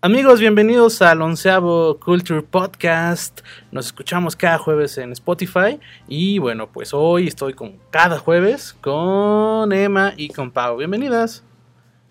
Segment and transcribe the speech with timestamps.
[0.00, 3.40] Amigos, bienvenidos al onceavo Culture Podcast.
[3.72, 5.80] Nos escuchamos cada jueves en Spotify.
[6.06, 10.76] Y bueno, pues hoy estoy con cada jueves con Emma y con Pau.
[10.76, 11.42] Bienvenidas.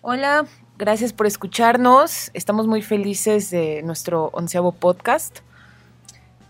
[0.02, 0.44] Hola,
[0.76, 2.30] gracias por escucharnos.
[2.34, 5.38] Estamos muy felices de nuestro onceavo podcast.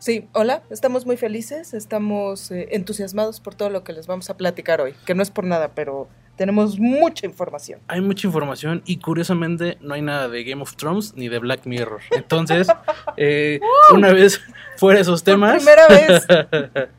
[0.00, 4.36] Sí, hola, estamos muy felices, estamos eh, entusiasmados por todo lo que les vamos a
[4.36, 6.08] platicar hoy, que no es por nada, pero
[6.38, 7.80] tenemos mucha información.
[7.88, 11.66] Hay mucha información y curiosamente no hay nada de Game of Thrones ni de Black
[11.66, 12.00] Mirror.
[12.12, 12.68] Entonces,
[13.16, 13.60] eh,
[13.92, 14.40] una vez
[14.76, 15.56] fuera esos temas.
[15.56, 16.26] primera vez.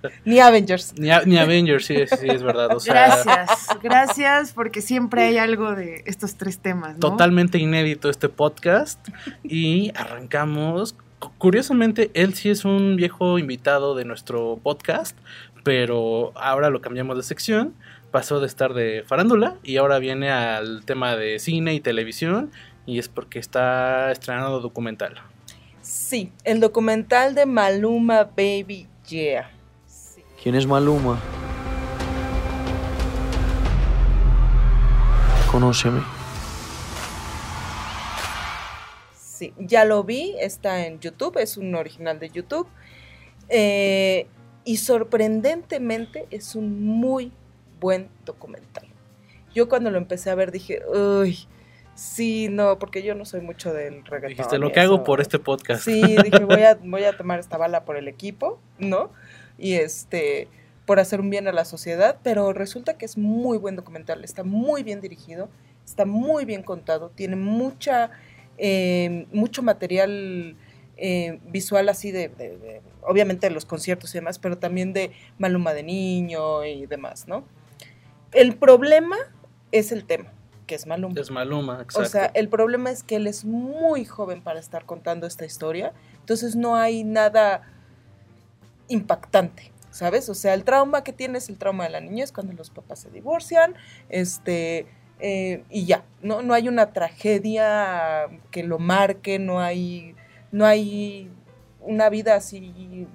[0.25, 0.93] ni Avengers.
[0.97, 2.69] Ni, Avengers, sí, sí, es verdad.
[2.85, 6.99] gracias, gracias, porque siempre hay algo de estos tres temas.
[6.99, 8.99] Totalmente inédito este podcast.
[9.43, 10.95] Y arrancamos.
[11.37, 15.17] Curiosamente, él sí es un viejo invitado de nuestro podcast,
[15.63, 17.73] pero ahora lo cambiamos de sección
[18.11, 22.51] pasó de estar de farándula y ahora viene al tema de cine y televisión
[22.85, 25.15] y es porque está estrenando documental.
[25.81, 29.49] Sí, el documental de Maluma Baby Yeah.
[30.43, 31.19] ¿Quién es Maluma?
[35.51, 36.03] Conóceme.
[39.15, 42.67] Sí, ya lo vi, está en YouTube, es un original de YouTube.
[43.47, 44.27] Eh,
[44.63, 47.31] y sorprendentemente es un muy
[47.79, 48.87] buen documental.
[49.53, 51.47] Yo cuando lo empecé a ver dije, uy,
[51.95, 54.29] sí, no, porque yo no soy mucho del reggaetón.
[54.29, 55.83] Dijiste, lo que hago por este podcast.
[55.83, 59.11] Sí, dije, voy a, voy a tomar esta bala por el equipo, ¿no?
[59.57, 60.47] Y este,
[60.85, 64.43] por hacer un bien a la sociedad, pero resulta que es muy buen documental, está
[64.43, 65.49] muy bien dirigido,
[65.85, 68.11] está muy bien contado, tiene mucha,
[68.57, 70.55] eh, mucho material
[70.97, 75.73] eh, visual así de, de, obviamente de los conciertos y demás, pero también de Maluma
[75.73, 77.43] de niño y demás, ¿no?
[78.31, 79.17] El problema
[79.71, 80.31] es el tema,
[80.67, 81.19] que es Maluma.
[81.19, 82.01] Es Maluma, exacto.
[82.01, 85.93] O sea, el problema es que él es muy joven para estar contando esta historia,
[86.19, 87.63] entonces no hay nada
[88.87, 90.29] impactante, ¿sabes?
[90.29, 92.99] O sea, el trauma que tiene es el trauma de la niñez cuando los papás
[92.99, 93.75] se divorcian,
[94.09, 94.87] este,
[95.19, 100.15] eh, y ya, no, no hay una tragedia que lo marque, no hay,
[100.51, 101.31] no hay
[101.81, 103.07] una vida así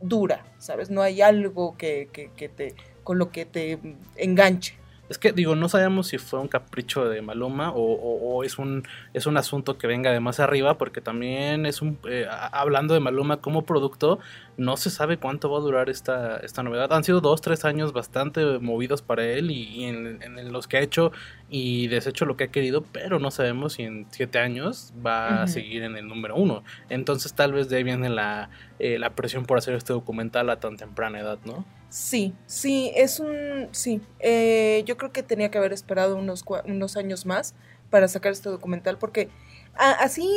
[0.00, 0.90] dura, ¿sabes?
[0.90, 2.74] No hay algo que, que te
[3.04, 3.78] con lo que te
[4.16, 4.76] enganche.
[5.08, 9.26] Es que digo, no sabemos si fue un capricho de Maluma o, es un es
[9.26, 13.36] un asunto que venga de más arriba, porque también es un eh, hablando de Maluma
[13.36, 14.18] como producto,
[14.56, 16.92] no se sabe cuánto va a durar esta, esta novedad.
[16.92, 21.12] Han sido dos, tres años bastante movidos para él y, en, los que ha hecho
[21.48, 25.46] y deshecho lo que ha querido, pero no sabemos si en siete años va a
[25.46, 26.62] seguir en el número uno.
[26.88, 30.60] Entonces tal vez de ahí viene la, eh, la presión por hacer este documental a
[30.60, 31.64] tan temprana edad, ¿no?
[31.88, 36.96] Sí, sí, es un, sí, eh, yo creo que tenía que haber esperado unos, unos
[36.96, 37.54] años más
[37.90, 39.28] para sacar este documental porque
[39.76, 40.28] así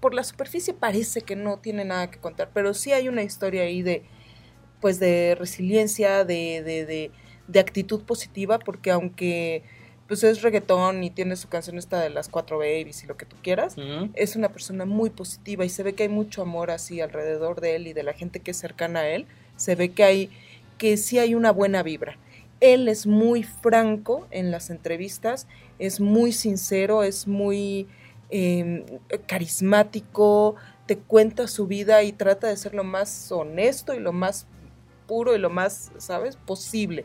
[0.00, 3.62] por la superficie parece que no tiene nada que contar, pero sí hay una historia
[3.62, 4.02] ahí de,
[4.80, 7.10] pues de resiliencia, de, de, de,
[7.48, 9.62] de actitud positiva, porque aunque
[10.08, 13.24] pues es reggaetón y tiene su canción esta de las cuatro babies y lo que
[13.24, 13.76] tú quieras,
[14.12, 17.76] es una persona muy positiva y se ve que hay mucho amor así alrededor de
[17.76, 19.26] él y de la gente que es cercana a él,
[19.56, 20.30] se ve que hay
[20.76, 22.18] que sí hay una buena vibra.
[22.60, 25.46] Él es muy franco en las entrevistas,
[25.78, 27.88] es muy sincero, es muy
[28.32, 28.84] em,
[29.26, 30.56] carismático,
[30.86, 34.46] te cuenta su vida y trata de ser lo más honesto y lo más
[35.06, 37.04] puro y lo más, ¿sabes?, posible.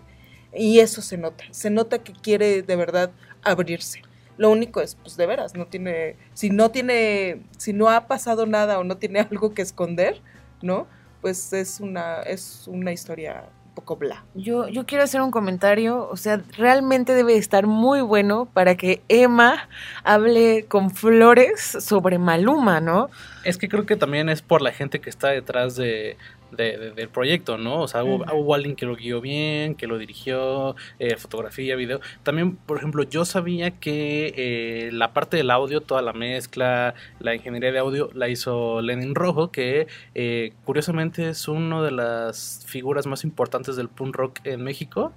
[0.53, 3.11] Y eso se nota, se nota que quiere de verdad
[3.43, 4.01] abrirse.
[4.38, 8.45] Lo único es, pues de veras, no tiene, si no tiene, si no ha pasado
[8.45, 10.21] nada o no tiene algo que esconder,
[10.61, 10.88] ¿no?
[11.21, 14.23] Pues es una, es una historia poco bla.
[14.33, 19.03] Yo, yo quiero hacer un comentario, o sea, realmente debe estar muy bueno para que
[19.07, 19.69] Emma
[20.03, 23.11] hable con flores sobre Maluma, ¿no?
[23.43, 26.17] Es que creo que también es por la gente que está detrás de,
[26.51, 27.81] del proyecto, ¿no?
[27.81, 31.99] O sea, hubo, alguien que lo guió bien, que lo dirigió, eh, fotografía, video.
[32.23, 37.35] También, por ejemplo, yo sabía que eh, la parte del audio, toda la mezcla, la
[37.35, 43.07] ingeniería de audio, la hizo Lenin Rojo, que eh, curiosamente es una de las figuras
[43.07, 45.13] más importantes del punk rock en México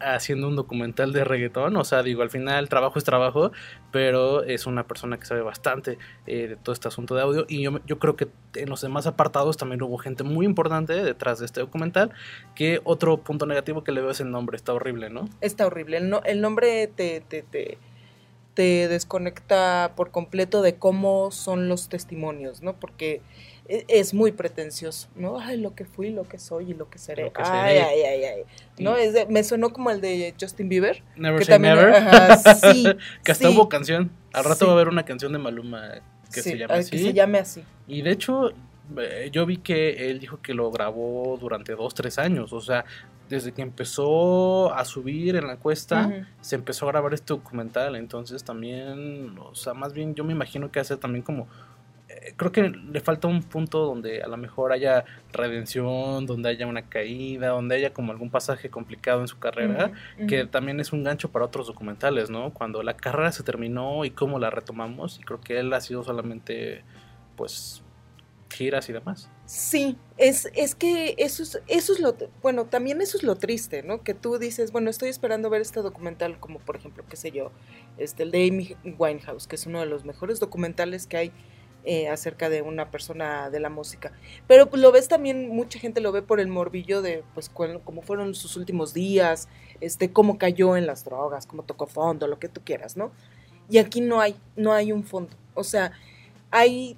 [0.00, 1.76] haciendo un documental de reggaetón.
[1.76, 3.52] O sea, digo, al final trabajo es trabajo,
[3.90, 7.46] pero es una persona que sabe bastante eh, de todo este asunto de audio.
[7.48, 11.38] Y yo, yo creo que en los demás apartados también hubo gente muy importante detrás
[11.38, 12.12] de este documental.
[12.54, 15.28] Que otro punto negativo que le veo es el nombre, está horrible, ¿no?
[15.40, 15.98] Está horrible.
[15.98, 17.78] El, el nombre te, te, te,
[18.54, 22.74] te desconecta por completo de cómo son los testimonios, ¿no?
[22.74, 23.22] Porque
[23.68, 25.38] es muy pretencioso, ¿no?
[25.38, 27.32] Ay, lo que fui, lo que soy y lo que seré.
[27.36, 28.44] ay, ay, ay, ay,
[28.78, 28.96] ¿No?
[28.96, 31.02] Es me sonó como el de Justin Bieber.
[31.16, 31.94] Never Say Never.
[31.94, 32.84] Ajá, sí.
[33.24, 34.10] que hasta hubo canción.
[34.32, 36.90] Al rato va a haber una canción de Maluma que se llame así.
[36.90, 37.62] que se llame así.
[37.86, 38.52] Y de hecho,
[38.98, 42.52] eh, yo vi que él dijo que lo grabó durante dos, tres años.
[42.52, 42.84] O sea,
[43.28, 47.96] desde que empezó a subir en la cuesta, se empezó a grabar este documental.
[47.96, 51.48] Entonces también, o sea, más bien yo me imagino que hace también como...
[52.36, 56.88] Creo que le falta un punto donde a lo mejor haya redención, donde haya una
[56.88, 59.92] caída, donde haya como algún pasaje complicado en su carrera,
[60.28, 62.52] que también es un gancho para otros documentales, ¿no?
[62.52, 66.02] Cuando la carrera se terminó y cómo la retomamos, y creo que él ha sido
[66.02, 66.84] solamente,
[67.36, 67.82] pues,
[68.52, 69.30] giras y demás.
[69.46, 73.82] Sí, es, es que eso es, eso es lo, bueno, también eso es lo triste,
[73.82, 74.02] ¿no?
[74.02, 77.50] Que tú dices, bueno, estoy esperando ver este documental, como por ejemplo, qué sé yo,
[77.98, 81.32] este, el de Amy Winehouse, que es uno de los mejores documentales que hay
[81.84, 84.12] eh, acerca de una persona de la música.
[84.46, 88.02] Pero lo ves también, mucha gente lo ve por el morbillo de, pues, cuál- cómo
[88.02, 89.48] fueron sus últimos días,
[89.80, 93.10] este, cómo cayó en las drogas, cómo tocó fondo, lo que tú quieras, ¿no?
[93.68, 95.36] Y aquí no hay, no hay un fondo.
[95.54, 95.92] O sea,
[96.50, 96.96] hay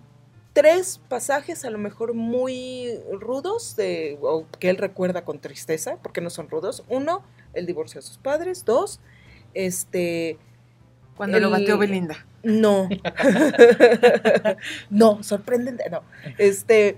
[0.53, 4.19] tres pasajes a lo mejor muy rudos de,
[4.59, 6.85] que él recuerda con tristeza, porque no son rudos.
[6.89, 7.23] Uno,
[7.55, 8.65] el divorcio de sus padres.
[8.65, 9.01] Dos,
[9.55, 10.39] este,
[11.17, 12.25] Cuando lo bateó Belinda.
[12.43, 12.89] no.
[14.91, 16.03] no, sorprendente, no.
[16.39, 16.97] Este,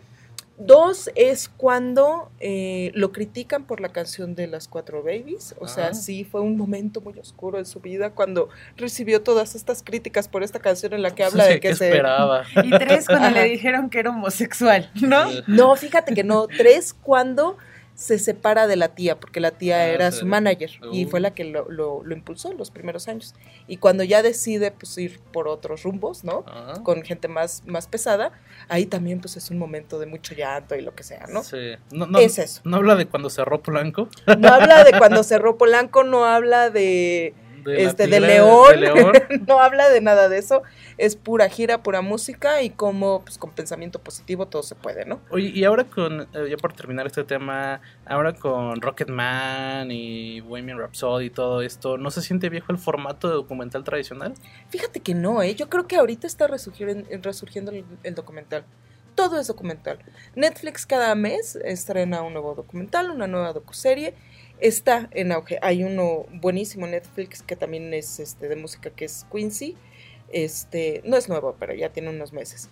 [0.58, 5.54] dos es cuando eh, lo critican por la canción de las cuatro babies.
[5.60, 5.94] O sea, Ah.
[5.94, 10.42] sí fue un momento muy oscuro en su vida cuando recibió todas estas críticas por
[10.42, 12.44] esta canción en la que habla Sí, de que ¿qué se esperaba?
[12.64, 13.34] Y tres, cuando Ajá.
[13.34, 15.26] le dijeron que era homosexual, ¿no?
[15.46, 16.46] No, fíjate que no.
[16.48, 17.58] Tres, cuando
[17.96, 21.08] se separa de la tía, porque la tía Ah, era su manager y Uh.
[21.08, 23.34] fue la que lo, lo- lo impulsó los primeros años.
[23.66, 26.44] Y cuando ya decide pues ir por otros rumbos, ¿no?
[26.46, 28.32] ah, Con gente más, más pesada,
[28.68, 31.42] ahí también pues es un momento de mucho llanto y lo que sea, ¿no?
[31.42, 31.56] sí.
[31.90, 32.60] No, no, Es eso.
[32.64, 34.08] no habla de cuando cerró Polanco.
[34.38, 37.34] No habla de cuando cerró Polanco, no habla de,
[37.72, 39.12] De este, de León, de León.
[39.46, 40.62] no habla de nada de eso.
[40.98, 45.20] Es pura gira, pura música y como pues con pensamiento positivo todo se puede, ¿no?
[45.30, 50.78] Oye, y ahora con, eh, ya por terminar este tema, ahora con Rocketman y Bohemian
[50.78, 54.34] Rhapsody y todo esto, ¿no se siente viejo el formato de documental tradicional?
[54.70, 55.54] Fíjate que no, ¿eh?
[55.54, 58.64] Yo creo que ahorita está resurgir- resurgiendo el, el documental.
[59.14, 59.98] Todo es documental.
[60.34, 64.14] Netflix cada mes estrena un nuevo documental, una nueva docuserie.
[64.60, 65.58] Está en auge.
[65.62, 69.76] Hay uno buenísimo en Netflix que también es este de música que es Quincy.
[70.32, 72.70] Este, no es nuevo, pero ya tiene unos meses.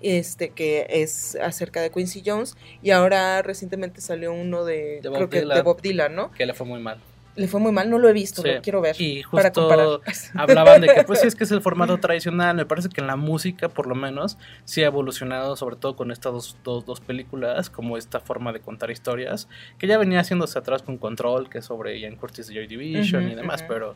[0.00, 5.16] Este que es acerca de Quincy Jones y ahora recientemente salió uno de, De Bob
[5.16, 5.56] creo que Dylan.
[5.56, 6.32] de Bob Dylan, ¿no?
[6.32, 7.00] Que le fue muy mal.
[7.34, 8.52] Le fue muy mal, no lo he visto, Sí.
[8.52, 9.86] lo quiero ver Y para comparar.
[9.86, 10.02] justo
[10.38, 13.06] hablaban de que pues sí es que es el formato tradicional, me parece que en
[13.06, 14.36] la música por lo menos
[14.66, 18.60] sí ha evolucionado sobre todo con estas dos, dos, dos películas, como esta forma de
[18.60, 19.48] contar historias,
[19.78, 23.30] que ya venía haciéndose atrás con Control, que es sobre Ian Curtis de Joy Division
[23.30, 23.94] y demás, pero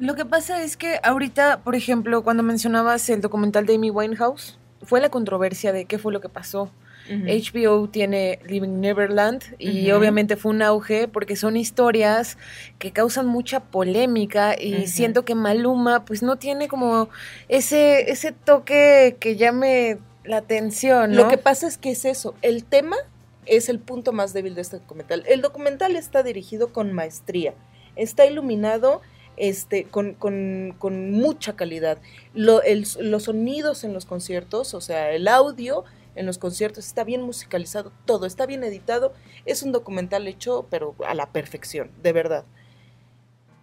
[0.00, 4.58] Lo que pasa es que ahorita, por ejemplo, cuando mencionabas el documental de Amy Winehouse,
[4.82, 6.70] fue la controversia de qué fue lo que pasó.
[7.08, 12.38] HBO tiene Living Neverland y obviamente fue un auge porque son historias
[12.78, 17.08] que causan mucha polémica y siento que Maluma pues no tiene como
[17.48, 21.22] ese, ese toque que llame la atención, ¿no?
[21.22, 22.96] Lo que pasa es que es eso, el tema
[23.46, 25.24] es el punto más débil de este documental.
[25.28, 27.54] El documental está dirigido con maestría,
[27.96, 29.00] está iluminado
[29.36, 31.98] este, con, con- con mucha calidad.
[32.34, 37.04] Lo- el- los sonidos en los conciertos, o sea, el audio en los conciertos está
[37.04, 39.12] bien musicalizado, todo está bien editado.
[39.46, 42.44] Es un documental hecho, pero a la perfección, de verdad.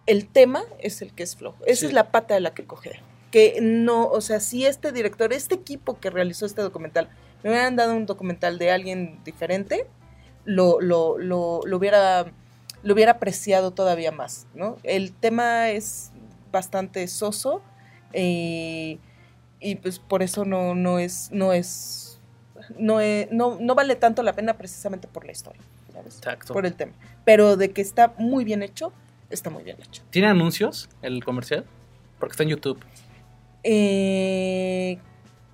[0.06, 1.58] El tema es el que es flojo.
[1.66, 1.86] Esa Sí.
[1.86, 3.00] es la pata de la que coger.
[3.30, 7.08] Que no, o sea, si este director, este equipo que realizó este documental,
[7.44, 9.86] me hubieran dado un documental de alguien diferente,
[10.44, 12.32] lo, lo, lo, lo hubiera
[12.82, 14.78] lo hubiera apreciado todavía más, ¿no?
[14.84, 16.12] El tema es
[16.50, 17.60] bastante soso
[18.14, 18.98] eh,
[19.60, 22.09] y pues por eso no, no es, no es,
[22.78, 22.98] no,
[23.30, 25.62] no, no vale tanto la pena precisamente por la historia,
[25.92, 26.16] ¿sabes?
[26.16, 26.52] exacto.
[26.52, 26.92] Por el tema.
[27.24, 28.92] Pero de que está muy bien hecho,
[29.30, 30.02] está muy bien hecho.
[30.10, 31.64] ¿Tiene anuncios el comercial?
[32.18, 32.80] Porque está en YouTube.
[33.62, 34.98] Eh,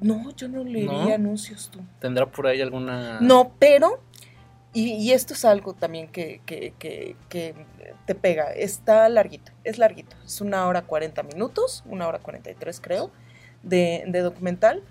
[0.00, 1.14] no, yo no leería ¿No?
[1.14, 1.80] anuncios tú.
[2.00, 3.18] ¿Tendrá por ahí alguna...?
[3.20, 4.00] No, pero,
[4.72, 7.54] y, y esto es algo también que, que- que- que
[8.06, 13.10] te pega, está larguito, es larguito, es una hora 40 minutos, una hora 43 creo,
[13.62, 14.82] de, de documental.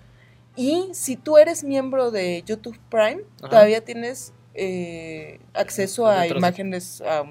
[0.56, 3.48] Y si tú eres miembro de YouTube Prime, Ajá.
[3.50, 7.24] todavía tienes eh, acceso a Detrás de- imágenes, a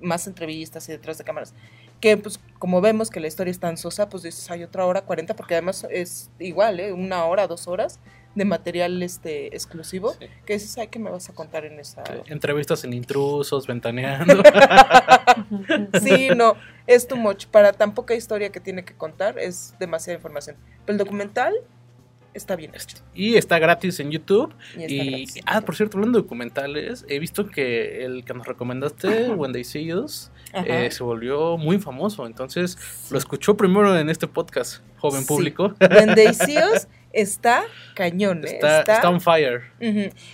[0.00, 1.54] más entrevistas y detrás de cámaras.
[2.00, 5.02] Que pues como vemos que la historia es tan sosa, pues dices, hay otra hora
[5.02, 6.92] 40, porque además es igual, ¿eh?
[6.92, 8.00] una hora, dos horas
[8.34, 10.26] de material este exclusivo, Sí.
[10.46, 12.02] que dices, ay, ¿qué me vas a contar en esa...?
[12.06, 14.42] Sí, Entrevistas en intrusos, ventaneando.
[16.02, 16.54] Sí, no,
[16.86, 17.46] es too much.
[17.46, 20.56] Para tan poca historia que tiene que contar, es demasiada información.
[20.84, 21.54] Pero el documental
[22.34, 22.96] está bien hecho.
[23.14, 24.54] Y está gratis en YouTube.
[24.76, 25.34] Y está Y, gratis.
[25.46, 29.64] ah, por cierto, hablando de documentales, he visto que el que nos recomendaste, When They
[29.64, 30.66] See Us, Ajá.
[30.66, 32.26] eh, se volvió muy famoso.
[32.26, 32.78] Entonces,
[33.10, 35.28] lo escuchó primero en este podcast, joven Sí.
[35.28, 35.74] público.
[35.90, 38.52] When They See Us está cañón, ¿eh?
[38.54, 39.62] está, está on fire.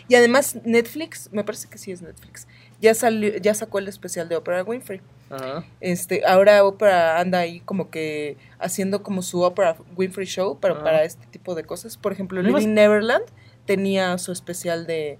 [0.08, 2.46] Y además Netflix, me parece que sí es Netflix,
[2.80, 5.00] ya salió, ya sacó el especial de Oprah Winfrey.
[5.30, 5.64] Ajá.
[5.80, 11.04] Este, ahora Oprah anda ahí como que haciendo como su Oprah Winfrey Show, pero para
[11.04, 11.96] este tipo de cosas.
[11.96, 13.24] Por ejemplo, ¿No Living Neverland
[13.66, 15.18] tenía su especial de,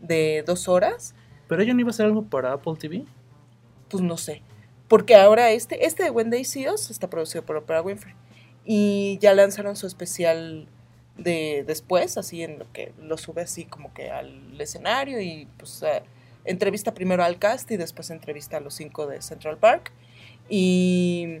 [0.00, 1.14] de dos horas.
[1.48, 3.04] Pero ella no iba a hacer algo para Apple TV.
[3.88, 4.42] Pues no sé.
[4.88, 8.14] Porque ahora este, este de See Us está producido por Oprah Winfrey.
[8.64, 10.68] Y ya lanzaron su especial
[11.16, 15.82] de después, así en lo que lo sube así como que al escenario y pues
[15.82, 16.02] eh,
[16.46, 19.92] entrevista primero al cast y después entrevista a los cinco de Central Park.
[20.48, 21.38] Y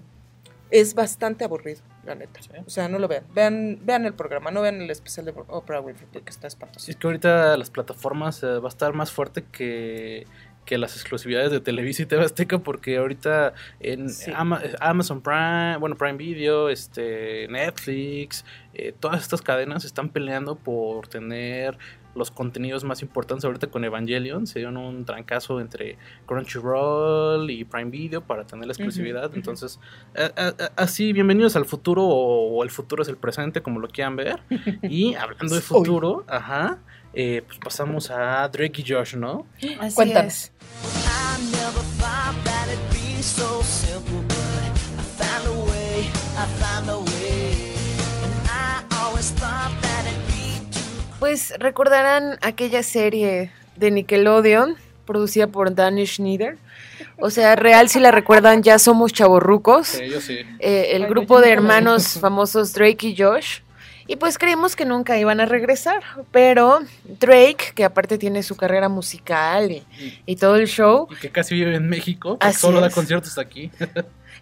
[0.70, 2.42] es bastante aburrido, la neta.
[2.42, 2.50] Sí.
[2.66, 3.24] O sea, no lo vean.
[3.34, 6.90] Vean, vean el programa, no vean el especial de Oprah Winfrey porque está espantoso.
[6.90, 10.26] Es que ahorita las plataformas eh, va a estar más fuerte que,
[10.64, 14.32] que las exclusividades de Televisa y TV Azteca porque ahorita en Sí.
[14.34, 18.44] Ama- Amazon Prime, bueno, Prime Video, este, Netflix,
[18.74, 21.78] eh, todas estas cadenas están peleando por tener
[22.16, 24.46] los contenidos más importantes ahorita con Evangelion.
[24.46, 29.30] Se dieron un trancazo entre Crunchyroll y Prime Video para tener la exclusividad.
[29.34, 29.78] Entonces,
[30.16, 33.88] a- a- así, bienvenidos al futuro o, o el futuro es el presente, como lo
[33.88, 34.40] quieran ver.
[34.82, 36.78] Y hablando de futuro, ajá,
[37.12, 39.46] eh, pues pasamos a Drake y Josh, ¿no?
[39.80, 40.52] Así es.
[40.84, 46.88] I never thought that it'd be so simple, but I found a way, I found
[46.90, 47.74] a way.
[48.22, 49.85] And I always thought that
[51.26, 56.56] Pues recordarán aquella serie de Nickelodeon producida por Danny Schneider.
[57.18, 60.00] O sea, real si la recuerdan, ya somos chavorrucos.
[60.08, 60.38] yo sí.
[60.60, 63.58] Eh, el Ay, grupo de hermanos famosos Drake y Josh.
[64.06, 66.00] Y pues creímos que nunca iban a regresar.
[66.30, 69.84] Pero Drake, que aparte tiene su carrera musical y,
[70.26, 73.72] y todo el show, Y que casi vive en México, solo da conciertos aquí.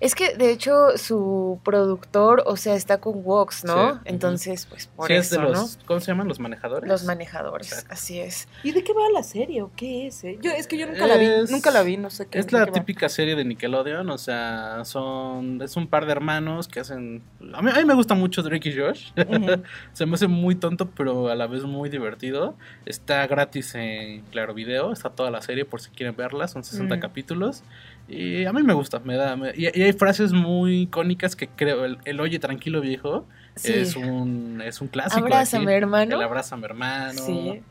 [0.01, 3.95] es que de hecho su productor, o sea, está con Vox, ¿no?
[3.95, 4.01] Sí.
[4.07, 5.85] Entonces, pues por sí, es eso, de los, ¿no?
[5.87, 6.29] ¿cómo se llaman?
[6.29, 6.89] Los manejadores.
[6.89, 7.93] Los manejadores, Exacto.
[7.95, 8.49] así es.
[8.63, 10.23] ¿Y de qué va la serie o qué es?
[10.25, 10.39] eh?
[10.43, 12.39] Yo, es que yo nunca la vi, nunca la vi, no sé qué.
[12.39, 12.75] Es la qué va.
[12.75, 17.23] típica serie de Nickelodeon, o sea, son es un par de hermanos que hacen
[17.53, 19.13] a mí, a mí me gusta mucho Drake y Josh.
[19.93, 22.57] Se me hace muy tonto, pero a la vez muy divertido.
[22.87, 26.97] Está gratis en Claro Video, está toda la serie por si quieren verla, son 60
[26.97, 27.01] Mm.
[27.01, 27.63] capítulos.
[28.09, 29.35] Y a mí me gusta, me da.
[29.37, 31.85] me- y, y hay frases muy icónicas que creo.
[31.85, 33.73] El, el Oye, tranquilo viejo Sí.
[33.73, 35.25] es, un, es un clásico.
[35.25, 35.75] Abrázame, aquí.
[35.75, 36.17] hermano.
[36.17, 37.23] El abrázame, hermano.
[37.23, 37.63] Sí.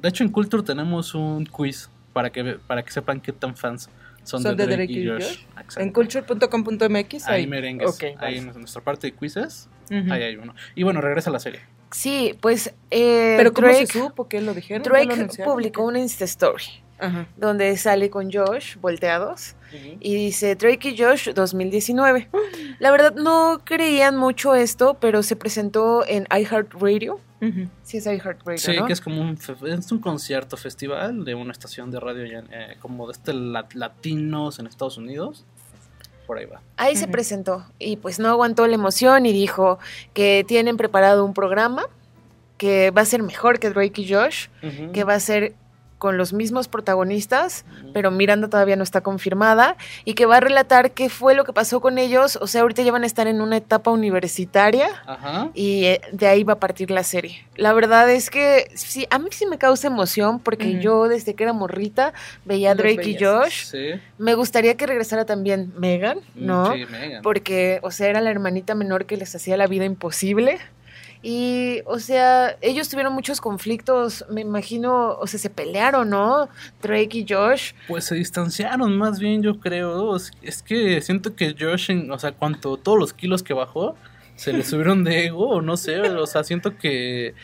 [0.00, 3.88] De hecho, en Culture tenemos un quiz para que, para que sepan qué tan fans
[4.22, 5.38] son, Son de de Drake, Drake y y Josh.
[5.56, 5.78] Josh.
[5.78, 7.98] En culture.com.mx Ahí hay merengues.
[8.18, 9.68] Ahí en nuestra parte de quizzes.
[9.90, 10.54] Ahí hay uno.
[10.74, 11.60] Y bueno, regresa a la serie.
[11.90, 14.28] Sí, pues eh, Pero ¿cómo Drake, se supo?
[14.28, 14.82] ¿Qué lo dijeron?
[14.82, 16.64] ¿Ya lo Drake publicó una Insta Story
[17.02, 17.26] Ajá.
[17.36, 19.54] donde sale con Josh volteados
[20.00, 22.28] y dice Drake y Josh 2019.
[22.78, 27.20] La verdad no creían mucho esto, pero se presentó en iHeartRadio.
[27.82, 28.86] Sí es iHeartRadio, Sí, ¿no?
[28.86, 33.06] que es como un, es un concierto festival de una estación de radio eh, como
[33.08, 35.44] de este la- latinos en Estados Unidos.
[36.26, 36.60] Por ahí va.
[36.76, 39.78] Ahí se presentó y pues no aguantó la emoción y dijo
[40.14, 41.86] que tienen preparado un programa
[42.58, 44.46] que va a ser mejor que Drake y Josh,
[44.92, 45.54] que va a ser
[46.02, 50.90] con los mismos protagonistas, pero Miranda todavía no está confirmada, y que va a relatar
[50.90, 52.40] qué fue lo que pasó con ellos.
[52.42, 55.50] O sea, ahorita ya van a estar en una etapa universitaria Ajá.
[55.54, 57.46] y eh, de ahí va a partir la serie.
[57.54, 61.44] La verdad es que sí, a mí sí me causa emoción porque yo desde que
[61.44, 62.12] era morrita
[62.44, 63.66] veía a Drake y Josh.
[63.66, 63.90] Sí.
[64.18, 66.70] Me gustaría que regresara también Megan, ¿no?
[66.70, 67.22] Mm, Sí, Megan.
[67.22, 70.58] Porque, o sea, era la hermanita menor que les hacía la vida imposible.
[71.22, 76.48] Y, o sea, ellos tuvieron muchos conflictos, me imagino, o sea, se pelearon, ¿no?
[76.82, 77.74] Drake y Josh.
[77.86, 80.16] Pues se distanciaron más bien, yo creo.
[80.16, 83.94] Es, que siento que Josh, o sea, cuanto todos los kilos que bajó,
[84.34, 86.00] se le subieron de ego, o no sé.
[86.00, 87.34] O sea, siento que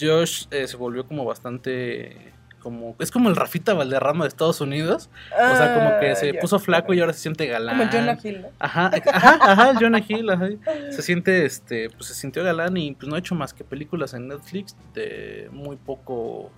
[0.00, 2.32] Josh eh, se volvió como bastante.
[2.66, 5.08] Como, es como el Rafita Valderrama de Estados Unidos.
[5.52, 7.78] O sea, como que Ah, se puso flaco y ahora se siente galán.
[7.78, 8.48] Como Jonah Hill, ¿no?
[8.58, 10.48] Ajá, ajá, ajá, el Jonah Hill, ajá.
[10.90, 14.14] Se siente, este, pues se sintió galán y pues no ha hecho más que películas
[14.14, 16.50] en Netflix de muy poco,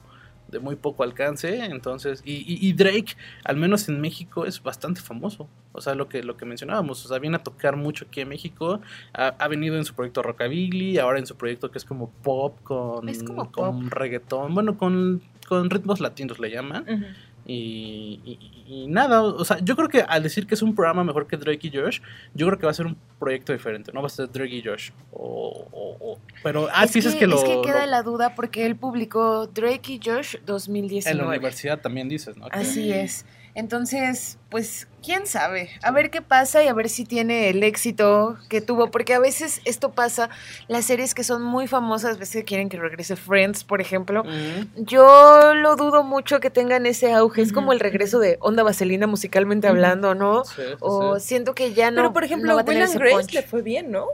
[0.51, 5.03] de muy poco alcance, entonces, y, y- y Drake, al menos en México, es bastante
[5.03, 8.23] famoso, o sea, lo que, lo que mencionábamos, o sea, viene a tocar mucho aquí
[8.23, 8.81] en México,
[9.13, 12.57] ha, ha venido en su proyecto Rockabilly, ahora en su proyecto que es como pop
[12.63, 17.05] con, Es como con reggaetón, bueno, con, con ritmos latinos le llaman, Ujú.
[17.51, 21.03] Y, y- y nada, o sea, yo creo que al decir que es un programa
[21.03, 22.01] mejor que Drake y Josh,
[22.35, 24.63] yo creo que va a ser un proyecto diferente, no va a ser Drake y
[24.63, 24.91] Josh.
[25.13, 27.37] O, o- o- pero, ah, es, sí, que, que lo.
[27.39, 31.27] es que queda lo- la duda porque él publicó Drake y Josh en la 2019.
[31.27, 32.51] universidad también dices, ¿no?
[32.51, 33.25] Que- Así es.
[33.59, 35.69] Entonces, pues, quién sabe.
[35.83, 38.89] A ver qué pasa y a ver si tiene el éxito que tuvo.
[38.93, 40.31] Porque a veces esto pasa.
[40.69, 44.21] Las series que son muy famosas, a veces quieren que regrese Friends, por ejemplo.
[44.23, 44.85] Ujú.
[44.85, 47.43] Yo lo dudo mucho que tengan ese auge.
[47.43, 50.45] Es como el regreso de Onda Vaselina musicalmente hablando, ¿no?
[50.45, 51.27] Sí, sí, O sí.
[51.27, 51.97] siento que ya no.
[51.97, 53.33] Pero por ejemplo, no va a Will and Grace punch.
[53.35, 54.07] le fue bien, ¿no?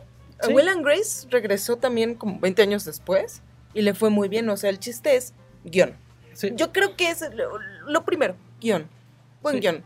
[0.42, 0.54] A Sí.
[0.54, 3.42] Will and Grace regresó también como 20 años después
[3.74, 4.48] y le fue muy bien.
[4.48, 5.34] O sea, el chiste es
[5.64, 5.94] guion.
[6.32, 6.50] Sí.
[6.54, 8.88] Yo creo que es lo, lo primero, guion.
[9.44, 9.60] Buen Sí.
[9.60, 9.82] guion.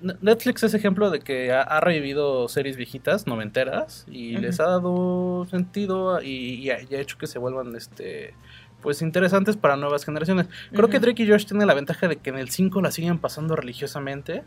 [0.00, 4.64] Ne- Netflix es ejemplo de que ha, ha revivido series viejitas, noventeras, y les ha
[4.64, 8.34] dado sentido y, y ha, y ha hecho que se vuelvan este
[8.80, 10.48] pues interesantes para nuevas generaciones.
[10.72, 10.98] Creo que.
[10.98, 14.42] Drake y Josh tienen la ventaja de que en el 5 la siguen pasando religiosamente.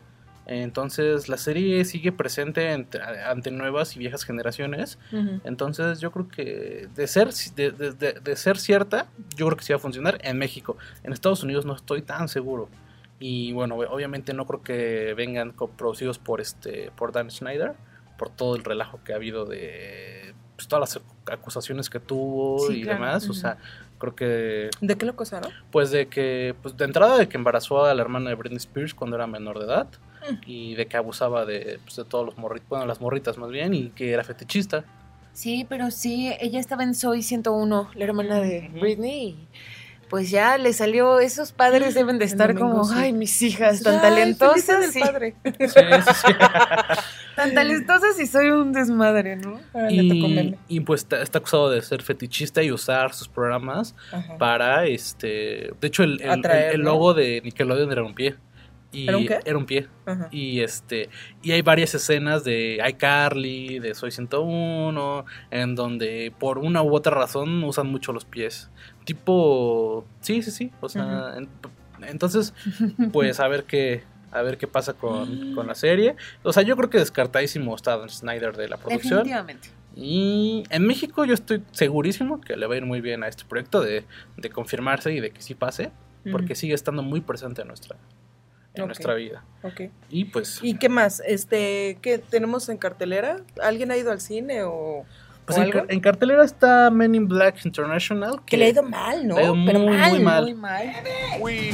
[0.47, 4.99] Entonces la serie sigue presente ante, ante nuevas y viejas generaciones.
[5.43, 9.63] Entonces yo creo que de ser, de, de- de- de ser cierta, yo creo que
[9.63, 10.77] sí va a funcionar en México.
[11.03, 12.69] En Estados Unidos no estoy tan seguro.
[13.19, 17.73] Y bueno, obviamente no creo que vengan coproducidos por este por Dan Schneider,
[18.17, 22.79] por todo el relajo que ha habido de pues, todas las acusaciones que tuvo Sí,
[22.79, 23.29] y claro, demás.
[23.29, 23.57] O sea,
[23.97, 25.51] creo que ¿De qué lo acusaron?
[25.71, 28.93] pues de que pues de entrada de que embarazó a la hermana de Britney Spears
[28.93, 29.87] cuando era menor de edad
[30.27, 30.35] Mm.
[30.47, 33.75] y de que abusaba de, pues, de todos los morritos, bueno, las morritas más bien
[33.75, 34.83] y que era fetichista.
[35.33, 38.69] Sí, pero sí, ella estaba en Soy 101, la hermana de.
[38.73, 39.27] Britney.
[39.27, 39.47] y
[40.09, 42.93] Pues ya le salió, esos padres deben de estar domingo, como, sí.
[42.95, 44.93] ay, mis hijas, tan Ay, talentosas.
[44.99, 45.35] padre.
[45.59, 46.33] Sí, sí, sí.
[47.35, 49.59] Tan talentosas y soy un desmadre, ¿no?
[49.73, 54.37] Ahora y, y, pues está, está acusado de ser fetichista y usar sus programas Ajá.
[54.37, 56.91] para este de hecho el, el- Atraer, el- el ¿no?
[56.91, 58.35] logo de Nickelodeon era un pie
[58.93, 59.39] y ¿Era un qué?
[59.43, 60.29] era un pie Ajá.
[60.31, 61.09] y este
[61.41, 67.13] y hay varias escenas de iCarly de Soy 101 en donde por una u otra
[67.13, 68.69] razón usan mucho los pies
[69.05, 71.47] tipo sí sí sí o sea en-
[72.07, 72.53] entonces
[73.13, 76.17] pues a ver qué a ver qué pasa con, con la serie.
[76.43, 79.19] O sea, yo creo que descartadísimo está Dan Snyder de la producción.
[79.19, 79.69] Definitivamente.
[79.95, 83.45] Y en México yo estoy segurísimo que le va a ir muy bien a este
[83.45, 84.03] proyecto de,
[84.35, 85.89] de confirmarse y de que sí pase,
[86.33, 87.95] porque sigue estando muy presente en nuestra,
[88.73, 89.45] en nuestra vida.
[89.63, 89.83] Ok.
[90.09, 91.21] Y pues, ¿Y qué más?
[91.25, 93.37] Este, ¿qué tenemos en cartelera?
[93.63, 95.05] ¿Alguien ha ido al cine o,
[95.45, 98.41] pues en, en cartelera está Men in Black International.
[98.45, 99.35] que le ha ido mal, ¿no?
[99.35, 100.43] le ha ido Pero muy, mal, muy mal.
[100.43, 100.93] Muy mal.
[101.39, 101.73] We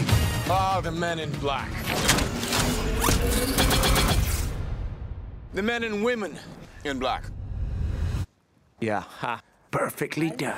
[0.49, 1.69] are the men in black.
[5.53, 6.37] The men and women
[6.83, 7.23] in black.
[8.79, 9.41] Yeah, ha.
[9.69, 10.55] Perfectly done.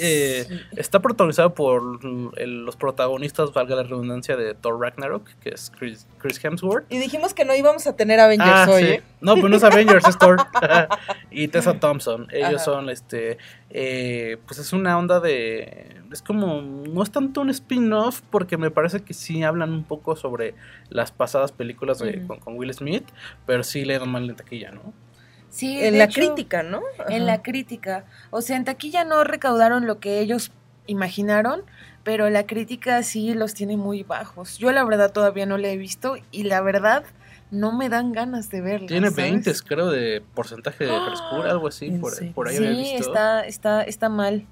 [0.00, 2.00] Eh, Está protagonizado por
[2.36, 6.86] el- los protagonistas, valga la redundancia, de Thor Ragnarok, que es Chris, Chris Hemsworth.
[6.90, 8.88] Y dijimos que no íbamos a tener Avengers Ah, hoy, sí.
[8.88, 9.02] ¿eh?
[9.20, 10.36] No, pues no es Avengers, es Thor.
[11.30, 12.26] y Tessa Thompson.
[12.32, 12.64] Ellos Ajá.
[12.64, 13.38] son, este,
[13.70, 18.70] eh, pues es una onda de, es como, no es tanto un spin-off, porque me
[18.70, 20.54] parece que sí hablan un poco sobre
[20.88, 23.04] las pasadas películas de- con, con Will Smith,
[23.46, 24.92] pero sí le dan mal en taquilla, ¿no?
[25.50, 26.80] Sí, En la hecho, crítica, ¿no?
[27.08, 28.04] En la crítica.
[28.30, 30.52] O sea, en taquilla no recaudaron lo que ellos
[30.86, 31.62] imaginaron,
[32.04, 34.58] pero la crítica sí los tiene muy bajos.
[34.58, 37.04] Yo la verdad todavía no la he visto y la verdad
[37.50, 38.86] no me dan ganas de verla.
[38.86, 39.32] Tiene ¿sabes?
[39.44, 43.12] 20, creo, de porcentaje de frescura, algo así, ¿En por, por ahí Sí, visto.
[43.12, 44.46] está, está, está mal.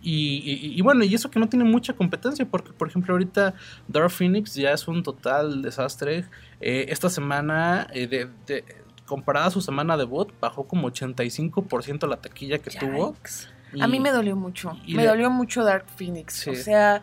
[0.00, 3.54] Y, y- y bueno, y eso que no tiene mucha competencia, porque por ejemplo ahorita
[3.88, 6.24] Dark Phoenix ya es un total desastre.
[6.60, 8.64] Eh, esta semana, eh, de, de-
[9.08, 13.14] comparada a su semana debut, bajó como 85% la taquilla que tuvo.
[13.72, 14.74] Y- A mí me dolió mucho.
[14.86, 16.34] me le- dolió mucho Dark Phoenix.
[16.34, 16.50] Sí.
[16.50, 17.02] O sea,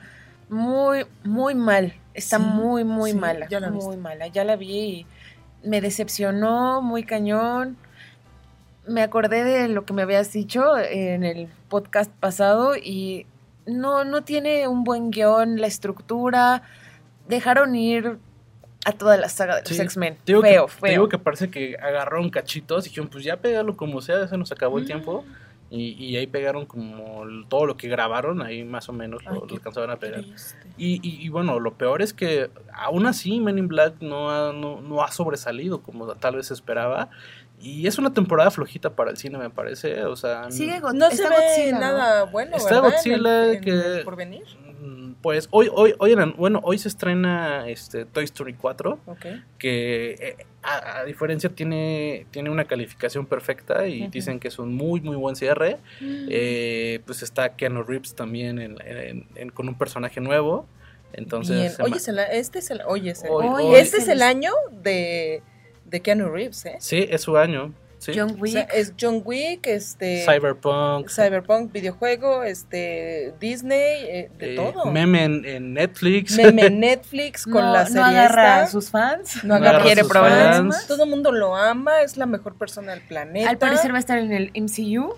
[0.49, 1.93] muy, muy mal.
[2.13, 3.47] Está Sí, muy, muy sí, mala.
[3.49, 3.97] ya la muy viste.
[3.97, 4.27] mala.
[4.27, 5.05] Ya la vi y
[5.67, 7.77] me decepcionó muy cañón.
[8.87, 13.25] Me acordé de lo que me habías dicho en el podcast pasado y
[13.65, 16.61] no, no tiene un buen guion, la estructura.
[17.27, 18.19] Dejaron ir
[18.85, 20.17] a toda la saga de los Sí, X-Men.
[20.25, 23.99] Feo, que, te digo que parece que agarraron cachitos y dijeron, pues ya pégalo como
[24.01, 25.25] sea, se nos acabó el tiempo.
[25.71, 29.45] Y, y ahí pegaron como todo lo que grabaron, ahí más o menos Ay, lo,
[29.47, 30.21] lo alcanzaban a pegar.
[30.77, 34.53] Y, y- y bueno, lo peor es que aún así Men in Black no ha,
[34.53, 37.09] no, no ha sobresalido como tal vez se esperaba.
[37.59, 40.03] Y es una temporada flojita para el cine, me parece.
[40.05, 41.79] O sea, Sigue No está se ve Godzilla, ¿no?
[41.79, 42.91] nada bueno, Está ¿verdad?
[42.97, 44.43] Godzilla En el- en que- el porvenir.
[44.85, 49.25] Mm, pues hoy, hoy, hoy, eran- bueno, hoy se estrena este Toy Story 4, Ok.
[49.57, 54.73] que eh, a, a diferencia tiene, tiene una calificación perfecta y dicen que es un
[54.73, 55.77] muy, muy buen cierre.
[56.01, 60.65] Eh, pues está Keanu Reeves también en- en- en- con un personaje nuevo.
[61.13, 61.91] Entonces, Bien.
[61.93, 61.97] Oye,
[62.31, 64.51] este es el, oye, Hoy- hoy- este es el año
[64.83, 65.41] de,
[65.85, 66.75] de Keanu Reeves, ¿eh?
[66.79, 67.73] Sí, es su año.
[68.05, 68.11] Sí.
[68.15, 68.53] John O Wick.
[68.53, 70.23] sea, es John Wick, este...
[70.25, 71.09] Cyberpunk.
[71.09, 74.85] Cyberpunk, videojuego, este Disney, eh, de eh, todo.
[74.91, 76.37] Meme en, en Netflix.
[76.37, 79.43] Meme en Netflix con no, la no serie agarra a sus fans.
[79.43, 80.75] No agarra quiere a sus problemas.
[80.75, 80.87] fans.
[80.87, 83.49] Todo el mundo lo ama, es la mejor persona del planeta.
[83.49, 85.15] Al parecer va a estar en el MCU.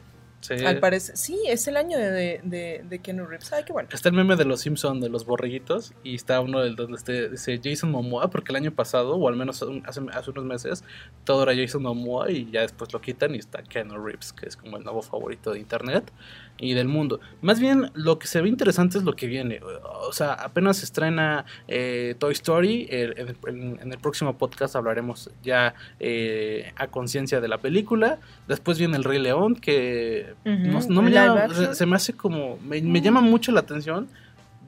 [0.47, 0.65] Sí.
[0.65, 3.51] Al parecer, sí, es el año de, de, de Keanu Reeves.
[3.51, 3.89] Ay, qué bueno.
[3.91, 7.29] Está el meme de los Simpson de los borreguitos y está uno del donde este,
[7.29, 10.83] dice Jason Momoa porque el año pasado o al menos hace, hace unos meses
[11.25, 14.55] todo era Jason Momoa y ya después lo quitan y está Keanu Reeves que es
[14.55, 16.11] como el nuevo favorito de internet
[16.59, 17.19] y del mundo.
[17.41, 19.59] Más bien lo que se ve interesante es lo que viene.
[20.07, 22.87] O sea, apenas se estrena eh, Toy Story.
[22.89, 27.57] eh, en, el- en- en el próximo podcast hablaremos ya eh, a conciencia de la
[27.59, 28.17] película.
[28.47, 30.33] Después viene El Rey León que
[30.71, 34.07] no, no me llama- se, se me hace como me, me llama mucho la atención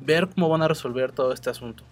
[0.02, 1.84] ver cómo van a resolver todo este asunto.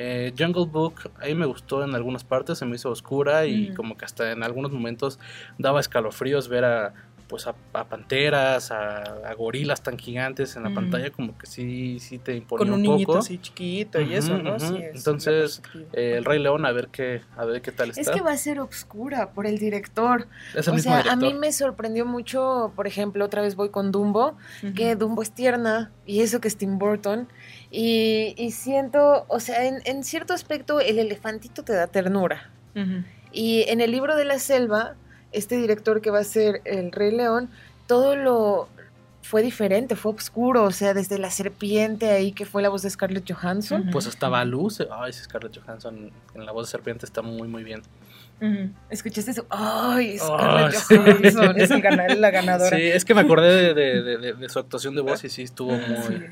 [0.00, 3.96] Eh, Jungle Book, ahí me gustó en algunas partes, se me hizo oscura y como
[3.96, 5.18] que hasta en algunos momentos
[5.56, 6.94] daba escalofríos ver a
[7.28, 11.98] pues a, a panteras, a, a gorilas tan gigantes en la pantalla, como que sí,
[12.00, 13.18] sí te imponía Con un un niñito poco.
[13.18, 14.58] así chiquito y eso, Ujú, ¿no?
[14.58, 15.62] Sí, es Entonces.
[15.92, 18.00] Eh, el Rey León, a ver qué, a ver qué tal está.
[18.00, 20.26] Es que va a ser obscura por el director.
[20.54, 23.68] Es el o mismo sea, a mí me sorprendió mucho, por ejemplo, otra vez voy
[23.68, 24.36] con Dumbo,
[24.74, 27.28] que Dumbo es tierna y eso que es Tim Burton.
[27.70, 32.50] Y, y siento, o sea, en, en cierto aspecto el elefantito te da ternura.
[33.32, 34.94] Y en el libro de la selva,
[35.32, 37.50] este director que va a ser el Rey León,
[37.86, 38.68] todo lo
[39.22, 42.88] fue diferente, fue oscuro, o sea, desde la serpiente ahí que fue la voz de
[42.90, 43.82] Scarlett Johansson.
[43.82, 43.90] Ujú.
[43.90, 47.62] Pues estaba Luz, ay, sí, Scarlett Johansson en la voz de serpiente está muy, muy
[47.62, 47.82] bien.
[48.40, 48.70] Ujú.
[48.88, 49.44] ¿Escuchaste eso?
[49.50, 50.96] ¡Ay, Scarlett sí.
[50.96, 51.54] Johansson!
[51.60, 52.74] Es el gana- la ganadora.
[52.76, 55.28] Sí, es que me acordé de, de- de- de- de su actuación de voz y
[55.28, 56.24] sí estuvo muy, Sí.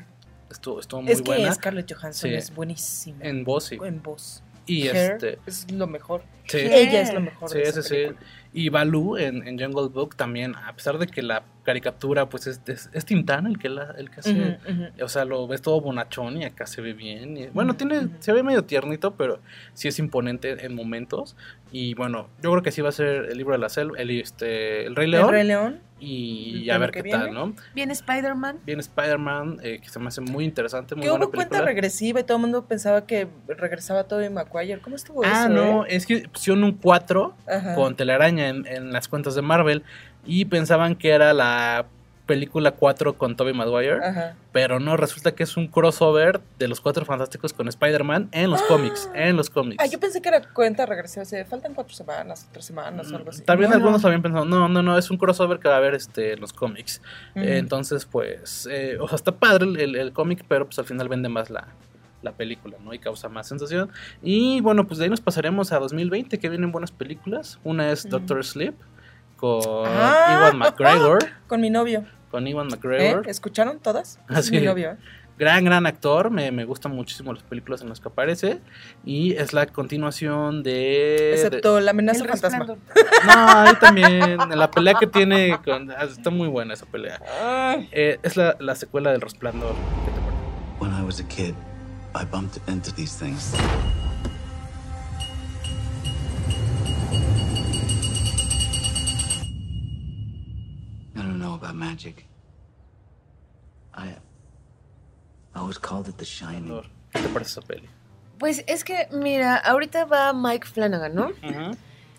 [0.49, 2.35] estuvo, estuvo muy Es que buena Scarlett Johansson Sí.
[2.35, 3.19] es buenísima.
[3.23, 3.77] en voz, sí.
[3.83, 4.41] En voz.
[4.65, 6.23] Y Hair este, es lo mejor.
[6.45, 6.57] sí.
[6.57, 7.49] Ella es lo mejor.
[7.49, 7.89] Sí, de sí, esa sí.
[7.95, 8.19] película.
[8.59, 12.61] Y Baloo en, en Jungle Book también, a pesar de que la caricatura, pues es,
[12.67, 14.57] es, es Tintán el que, la, el que hace.
[15.03, 17.37] O sea, lo ves todo bonachón y acá se ve bien.
[17.37, 19.39] y- bueno, tiene, se ve medio tiernito, pero
[19.73, 21.35] sí es imponente en momentos.
[21.71, 24.09] Y bueno, yo creo que sí va a ser el libro de la selva, el,
[24.09, 25.25] este, el Rey León.
[25.25, 25.79] El Rey León.
[25.99, 27.33] Y a ver qué tal.
[27.33, 27.53] ¿no?
[27.73, 28.59] Viene Spider-Man.
[28.65, 32.19] Viene Spider-Man, eh, que se me hace muy interesante, muy Que buena hubo cuenta regresiva
[32.19, 34.79] y todo el mundo pensaba que regresaba Tobey Maguire.
[34.81, 35.33] ¿Cómo estuvo eso?
[35.33, 35.89] Ah, no, eh?
[35.95, 37.75] es que pusieron un 4 Ajá.
[37.75, 39.83] con telaraña en, en las cuentas de Marvel
[40.25, 41.87] y pensaban que era la
[42.27, 44.35] película 4 con Tobey Maguire, Ajá.
[44.51, 48.61] pero no, resulta que es un crossover de los Cuatro Fantásticos con Spider-Man en los
[48.63, 49.83] cómics, en los cómics.
[49.83, 51.23] Ah, yo pensé que era cuenta regresiva.
[51.23, 53.41] O sea, faltan cuatro semanas, tres semanas o algo así.
[53.43, 54.07] También No, algunos no.
[54.07, 56.53] habían pensado, no, no, no, es un crossover que va a haber este, en los
[56.53, 57.01] cómics.
[57.35, 61.29] Eh, entonces, pues, eh, o sea, está padre el, cómic, pero pues al final vende
[61.29, 61.67] más la,
[62.21, 62.93] la película, ¿no?
[62.93, 63.89] Y causa más sensación.
[64.21, 67.59] Y bueno, pues de ahí nos pasaremos a 2020, que vienen buenas películas.
[67.63, 68.09] Una es.
[68.09, 68.75] Doctor Sleep,
[69.37, 70.39] con Ah.
[70.39, 71.19] Ewan McGregor.
[71.47, 72.03] Con mi novio.
[72.31, 72.69] Con Ewan ¿Eh?
[72.71, 73.27] McGregor.
[73.29, 74.19] ¿Escucharon todas?
[74.29, 74.51] Ah, Es sí.
[74.59, 74.91] mi novio.
[74.91, 74.97] ¿eh?
[75.39, 76.31] Gran, gran actor.
[76.31, 78.59] Me, me gustan muchísimo las películas en las que aparece.
[79.05, 81.33] Y es la continuación de...
[81.33, 82.65] Excepto la amenaza El fantasma.
[82.65, 82.77] Resplandor.
[82.95, 84.37] de- No, ahí también.
[84.57, 85.91] La pelea que tiene con...
[85.91, 87.21] ah, Está muy buena esa pelea.
[87.41, 87.87] Ay.
[87.91, 89.75] Eh, es la, la secuela del Resplandor.
[90.05, 90.37] ¿Qué te parece?
[90.79, 91.53] When I was a kid,
[92.15, 93.53] I bumped into these things.
[101.47, 102.25] Know about magic.
[103.93, 104.15] I.
[105.55, 106.81] I always called it the shining.
[107.13, 107.89] ¿Qué te parece esa peli?
[108.37, 111.31] Pues es que, mira, ahorita va Mike Flanagan, ¿no?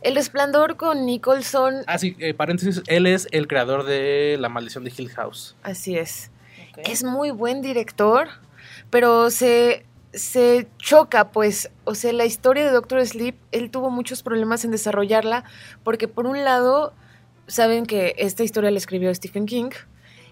[0.00, 4.82] El Resplandor con Nicholson, Ah, sí, eh, paréntesis, él es el creador de La Maldición
[4.84, 5.54] de Hill House.
[5.62, 6.30] así es.
[6.76, 8.28] Es muy buen director,
[8.90, 14.22] pero se, se choca, pues, o sea, la historia de Doctor Sleep, él tuvo muchos
[14.22, 15.44] problemas en desarrollarla,
[15.84, 16.94] porque por un lado,
[17.48, 19.70] saben que esta historia la escribió Stephen King,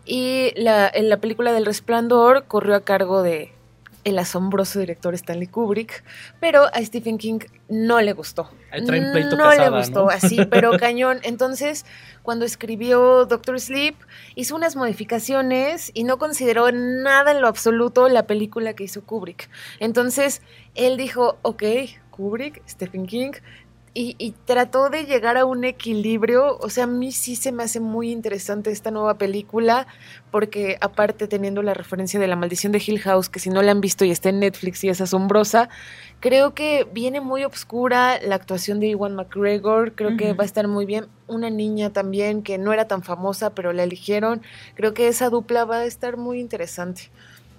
[0.04, 3.52] y la, en la película del Resplandor corrió a cargo de
[4.04, 6.04] el asombroso director Stanley Kubrick,
[6.38, 8.48] pero a Stephen King no le gustó.
[8.80, 10.10] No casada, le gustó, ¿no?
[10.10, 11.18] así, pero cañón.
[11.24, 11.84] Entonces,
[12.22, 13.96] cuando escribió Doctor Sleep,
[14.36, 19.50] hizo unas modificaciones y no consideró nada en lo absoluto la película que hizo Kubrick.
[19.80, 20.40] Entonces,
[20.76, 21.64] él dijo, ok,
[22.12, 23.32] Kubrick, Stephen King,
[23.96, 26.58] y, y trató de llegar a un equilibrio.
[26.58, 29.86] O sea, a mí sí se me hace muy interesante esta nueva película,
[30.30, 33.72] porque aparte teniendo la referencia de La Maldición de Hill House, que si no la
[33.72, 35.70] han visto y está en Netflix y es asombrosa,
[36.20, 40.68] creo que viene muy obscura la actuación de Iwan McGregor, creo que va a estar
[40.68, 41.06] muy bien.
[41.26, 44.42] Una niña también que no era tan famosa, pero la eligieron.
[44.74, 47.10] Creo que esa dupla va a estar muy interesante.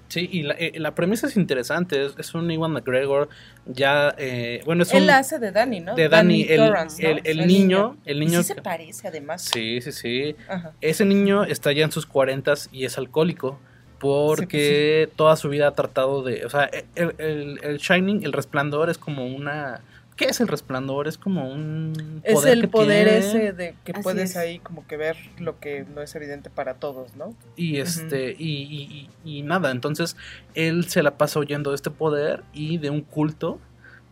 [0.09, 2.05] Sí, y la, eh, la premisa es interesante.
[2.05, 3.27] Es, es un Iwan McGregor
[3.65, 4.15] ya.
[4.17, 5.09] eh, bueno, es Él un.
[5.09, 5.95] hace de Danny, ¿no?
[5.95, 7.09] de Danny, el, Torrance, ¿no?
[7.09, 7.97] el, el niño.
[8.05, 9.41] El niño sí se parece, además.
[9.41, 10.35] Sí, sí, sí.
[10.47, 10.71] Ajá.
[10.81, 13.59] Ese niño está ya en sus cuarentas y es alcohólico.
[13.99, 16.45] pues Porque toda su vida ha tratado de.
[16.45, 19.81] O sea, el, el- el Shining, el resplandor es como una.
[20.17, 21.07] ¿Qué es el resplandor?
[21.07, 22.21] Es como un.
[22.23, 23.17] Es poder el que poder tiene.
[23.19, 24.37] ese de que Así puedes es.
[24.37, 27.33] ahí como que ver lo que no es evidente para todos, ¿no?
[27.55, 30.17] Y este, y, y- y- y nada, entonces
[30.55, 33.59] él se la pasa oyendo de este poder y de un culto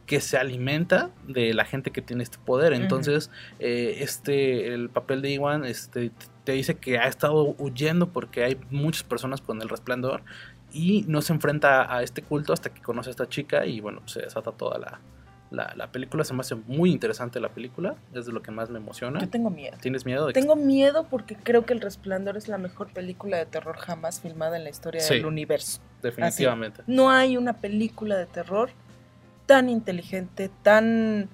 [0.05, 2.73] que se alimenta de la gente que tiene este poder.
[2.73, 6.11] Entonces, eh, este, el papel de Iwan, este,
[6.43, 10.21] te dice que ha estado huyendo porque hay muchas personas con el resplandor
[10.71, 14.07] y no se enfrenta a este culto hasta que conoce a esta chica y bueno,
[14.07, 14.99] se desata toda la,
[15.51, 16.23] la, la película.
[16.23, 19.19] Se me hace muy interesante la película, es de lo que más me emociona.
[19.19, 19.77] Yo tengo miedo.
[19.81, 23.45] ¿Tienes miedo de Tengo miedo porque creo que El Resplandor es la mejor película de
[23.45, 25.15] terror jamás filmada en la historia Sí.
[25.15, 25.79] del universo.
[26.01, 26.83] definitivamente?
[26.87, 28.69] No hay una película de terror
[29.47, 31.29] tan inteligente, tan,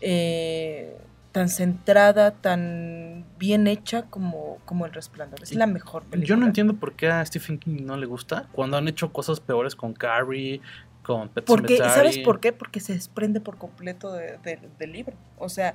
[0.00, 0.96] eh,
[1.32, 5.40] tan centrada, tan bien hecha como, como El Resplandor.
[5.42, 6.26] Es la mejor película.
[6.28, 9.38] Yo no entiendo por qué a Stephen King no le gusta cuando han hecho cosas
[9.40, 10.60] peores con Carrie,
[11.02, 11.76] con Pet Porque.
[11.94, 12.52] ¿Sabes por qué?
[12.52, 15.14] Porque se desprende por completo de- de- del libro.
[15.38, 15.74] O sea,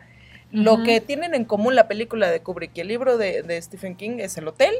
[0.51, 3.95] lo que tienen en común la película de Kubrick y el libro de, de Stephen
[3.95, 4.73] King es el hotel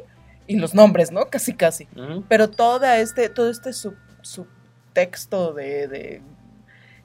[0.47, 1.25] y los nombres, ¿no?
[1.25, 1.88] Casi, casi.
[2.29, 6.21] Pero toda este, todo este sub- subtexto de, de,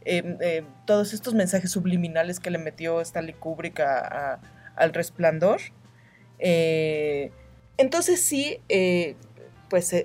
[0.05, 4.41] eh, eh, todos estos mensajes subliminales que le metió Stanley Kubrick a- a-
[4.77, 5.61] al resplandor.
[6.39, 7.33] eh,
[7.77, 9.17] entonces sí, eh,
[9.71, 10.05] pues se-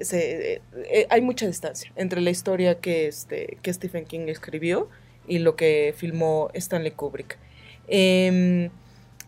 [0.76, 4.88] eh, hay mucha distancia entre la historia que, este, que Stephen King escribió
[5.28, 7.38] y lo que filmó Stanley Kubrick.
[7.88, 8.70] Em,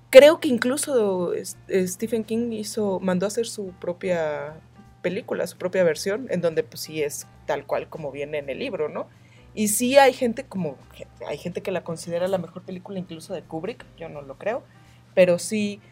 [0.10, 1.44] creo que incluso eh,
[1.88, 4.54] Stephen King hizo, mandó a hacer su propia
[5.02, 8.60] película, su propia versión, en donde pues sí es tal cual como viene en el
[8.60, 9.08] libro, ¿no?
[9.56, 10.78] Y sí hay gente como,
[11.28, 14.64] hay gente que la considera la mejor película incluso de Kubrick, yo no lo creo,
[15.16, 15.88] pero sí eh,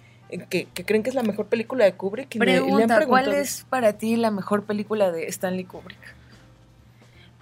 [0.50, 2.36] que, que creen que es la mejor película de Kubrick.
[2.36, 5.66] Y le- y le han Pregunta, ¿cuál es para ti la mejor película de Stanley
[5.66, 6.00] Kubrick?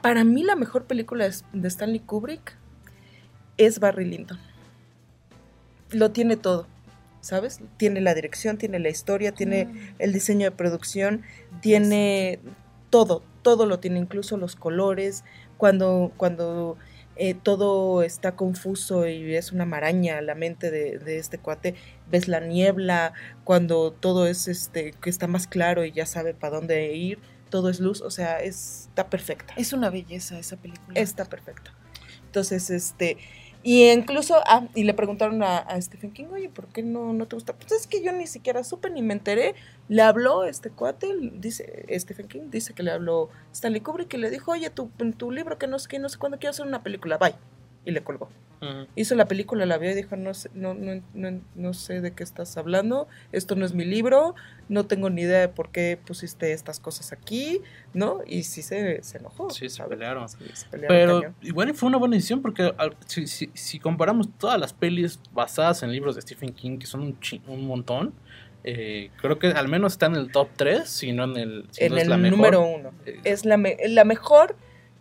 [0.02, 2.58] Para mí la mejor película de Stanley Kubrick
[3.58, 4.38] es Barry Lyndon.
[5.91, 6.67] Lo tiene todo,
[7.22, 7.62] ¿sabes?
[7.78, 11.22] Tiene la dirección, tiene la historia, tiene el diseño de producción,
[11.62, 12.39] tiene
[12.89, 15.24] todo, todo lo tiene, incluso los colores,
[15.58, 16.78] cuando, cuando
[17.15, 21.76] eh, todo está confuso y es una maraña la mente de, de este cuate,
[22.10, 26.56] ves la niebla, cuando todo es este, que está más claro y ya sabe para
[26.58, 29.54] dónde ir, todo es luz, o sea, es- está perfecta.
[29.58, 30.99] Es una belleza esa película.
[30.99, 31.71] Está perfecto.
[32.26, 33.17] Entonces, este,
[33.63, 37.38] y incluso, ah, y le preguntaron a, Stephen King, oye, ¿por qué no, no te
[37.38, 37.54] gusta?
[37.54, 39.56] Pues es que yo ni siquiera supe ni me enteré.
[39.88, 44.30] Le habló este cuate, dice, Stephen King dice que le habló Stanley Kubrick y le
[44.30, 46.84] dijo, oye, tu, tu libro que no sé qué, no sé cuándo quiero hacer una
[46.84, 47.36] película, bye.
[47.86, 48.30] Y le colgó.
[48.95, 52.12] Hizo la película, la vio y dijo, no sé, no, no, no, no sé de
[52.12, 54.36] qué estás hablando, esto no es mi libro,
[54.69, 57.62] no tengo ni idea de por qué pusiste estas cosas aquí,
[57.93, 58.21] ¿no?
[58.26, 59.49] Y sí se, se enojó.
[59.49, 60.30] Sí, se pelearon.
[60.30, 61.36] Sí, se pelearon Pero cañón.
[61.41, 65.84] igual fue una buena decisión porque al- si, si- si comparamos todas las pelis basadas
[65.84, 68.13] en libros de Stephen King, que son un, chi- un montón,
[68.63, 71.84] eh, creo que al menos está en el top 3, si no en el, si
[71.84, 72.38] en no es el la mejor.
[72.38, 72.91] número uno.
[73.06, 74.56] Eh, Es la, me- la mejor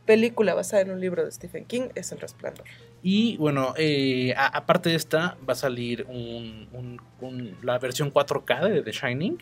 [0.06, 2.64] película basada en un libro de Stephen King, es El Resplandor.
[3.02, 8.10] Y bueno, eh, a- aparte de esta, va a salir un, un- un- la versión
[8.12, 9.38] 4K de The Shining.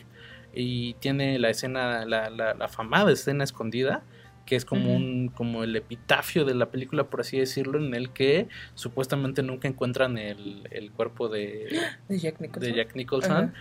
[0.53, 4.03] Y tiene la escena, la, la, la famada escena escondida,
[4.45, 8.09] que es como un, como el epitafio de la película, por así decirlo, en el
[8.11, 11.69] que supuestamente nunca encuentran el, el cuerpo de,
[12.09, 12.69] De Jack Nicholson.
[12.71, 13.31] de Jack Nicholson.
[13.31, 13.53] Ajá.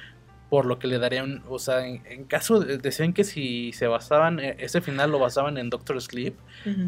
[0.51, 3.87] Por lo que le darían, o sea, en, en caso, de- decían que si se
[3.87, 6.35] basaban, eh, ese final lo basaban en Doctor Sleep,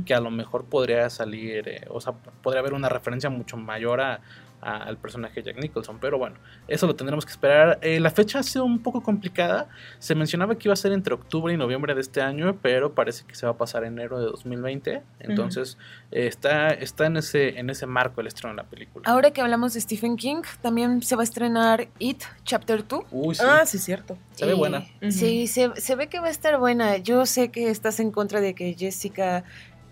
[0.04, 4.00] que a lo mejor podría salir, eh, o sea, podría haber una referencia mucho mayor
[4.00, 4.20] a,
[4.62, 6.36] a- al personaje de Jack Nicholson, pero bueno,
[6.68, 7.78] eso lo tendremos que esperar.
[7.82, 11.12] Eh, la fecha ha sido un poco complicada, se mencionaba que iba a ser entre
[11.14, 14.26] octubre y noviembre de este año, pero parece que se va a pasar enero de
[14.26, 15.76] 2020, entonces
[16.12, 19.02] eh, está, está en, ese, en ese marco el estreno de la película.
[19.10, 23.04] Ahora que hablamos de Stephen King, también se va a estrenar It Chapter 2.
[23.10, 24.16] Uy, sí, Ah, sí, cierto.
[24.32, 24.84] se ve Y- buena.
[25.10, 26.98] Sí, se, se ve que va a estar buena.
[26.98, 29.42] Yo sé que estás en contra de que Jessica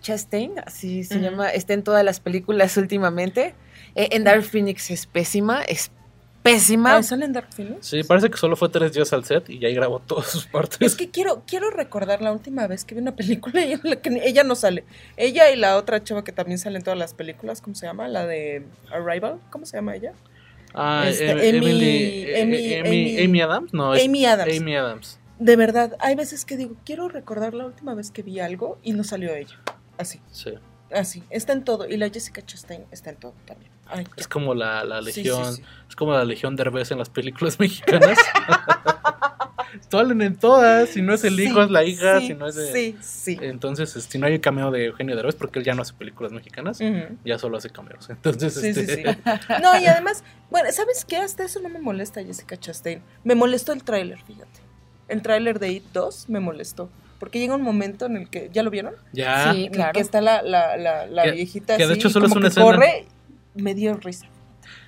[0.01, 3.53] Chastain, así se llama, esté en todas las películas últimamente.
[3.95, 5.91] Eh, en Dark Phoenix es pésima, es
[6.43, 6.95] pésima.
[6.97, 7.85] Ah, ¿sale en Dark Phoenix?
[7.87, 10.45] Sí, parece que solo fue tres días al set y ya ahí grabó todas sus
[10.47, 10.79] partes.
[10.81, 13.97] Es que quiero, quiero recordar la última vez que vi una película y en la
[13.97, 14.83] que ella no sale.
[15.17, 18.07] Ella y la otra chava que también sale en todas las películas, ¿cómo se llama?
[18.07, 20.13] La de Arrival, ¿cómo se llama ella?
[20.73, 24.57] Ah, Este, Em- Amy- Emily, Amy- Amy, Amy- Amy Adams, no, Amy Adams.
[24.57, 25.19] Amy Adams.
[25.37, 28.93] De verdad, hay veces que digo, quiero recordar la última vez que vi algo y
[28.93, 29.59] no salió ella.
[29.97, 30.53] Así, Sí.
[30.93, 31.23] así.
[31.29, 31.87] Está en todo.
[31.89, 33.70] Y la Jessica Chastain está en todo también.
[33.91, 34.07] Ay.
[34.15, 35.63] Es como la, la Sí, sí, legión, sí.
[35.89, 38.17] es como la legión Derbez en las películas mexicanas.
[39.89, 42.47] Salen en todas, si no es el hijo, Sí, es la hija, sí, si no
[42.47, 42.71] es de...
[42.73, 43.37] Sí, sí.
[43.41, 45.93] Entonces, este, si no hay el cameo de Eugenio Derbez, porque él ya no hace
[45.93, 46.79] películas mexicanas,
[47.25, 48.09] ya solo hace cameos.
[48.09, 49.19] Entonces, Sí, sí, este, sí.
[49.61, 51.17] No, y además, bueno, ¿sabes qué?
[51.17, 53.01] Hasta eso no me molesta Jessica Chastain.
[53.23, 54.59] Me molestó el tráiler, fíjate.
[55.07, 56.89] El tráiler de It 2 me molestó.
[57.19, 58.95] Porque llega un momento en el que, ¿ya lo vieron?
[59.13, 59.53] ya...
[59.53, 59.69] Sí.
[59.71, 59.93] Claro.
[59.93, 62.39] que está la, la, la, la Que- viejita que de así, hecho solo es como
[62.39, 62.65] una que escena.
[62.65, 63.05] corre,
[63.55, 64.27] me dio risa.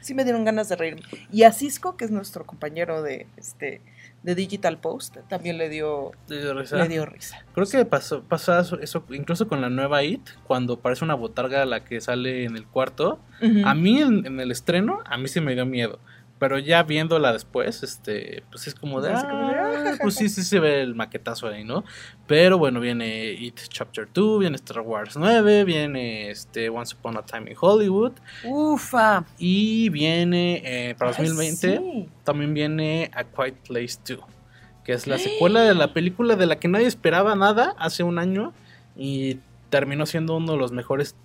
[0.02, 1.02] Sí me dieron ganas de reírme.
[1.32, 3.82] Y a Cisco, que es nuestro compañero de este
[4.22, 6.78] de Digital Post, también le dio, risa.
[6.78, 7.46] le dio risa.
[7.54, 11.66] Creo que pasó, pasa eso, eso incluso con la nueva IT, cuando parece una botarga
[11.66, 13.20] la que sale en el cuarto.
[13.66, 16.00] A mí en, en el estreno, a mí sí me dio miedo.
[16.44, 20.60] Pero ya viéndola después, este, pues es como de, de, "Ah", pues sí, sí se
[20.60, 21.86] ve el maquetazo ahí, ¿no?
[22.28, 27.22] Pero bueno, viene It Chapter 2, viene Star Wars 9, viene este Once Upon a
[27.26, 28.12] Time in Hollywood
[28.44, 29.24] Ufa.
[29.38, 32.10] y viene eh, para Ay, 2020 sí.
[32.26, 34.20] también viene A Quiet Place 2,
[34.84, 38.20] que es la secuela de la película de la que nadie esperaba nada hace un
[38.20, 38.52] año
[38.98, 39.38] y
[39.70, 41.16] terminó siendo uno de los mejores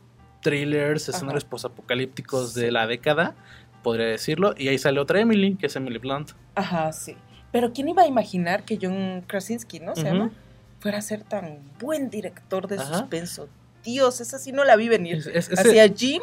[0.43, 3.35] thrillers, escenarios posapocalípticos de la década,
[3.83, 4.55] podría decirlo.
[4.57, 6.31] Y ahí sale otra Emily, que es Emily Blunt.
[6.55, 7.17] Ajá, sí.
[7.53, 9.95] Pero ¿quién iba a imaginar que John Krasinski, ¿no?
[9.97, 10.31] Se llama,
[10.81, 12.99] fuera a ser tan buen director de Ajá.
[12.99, 13.49] suspenso.
[13.85, 15.17] Dios, esa sí no la vi venir.
[15.17, 16.23] Es, es- es Hacia el, Jim,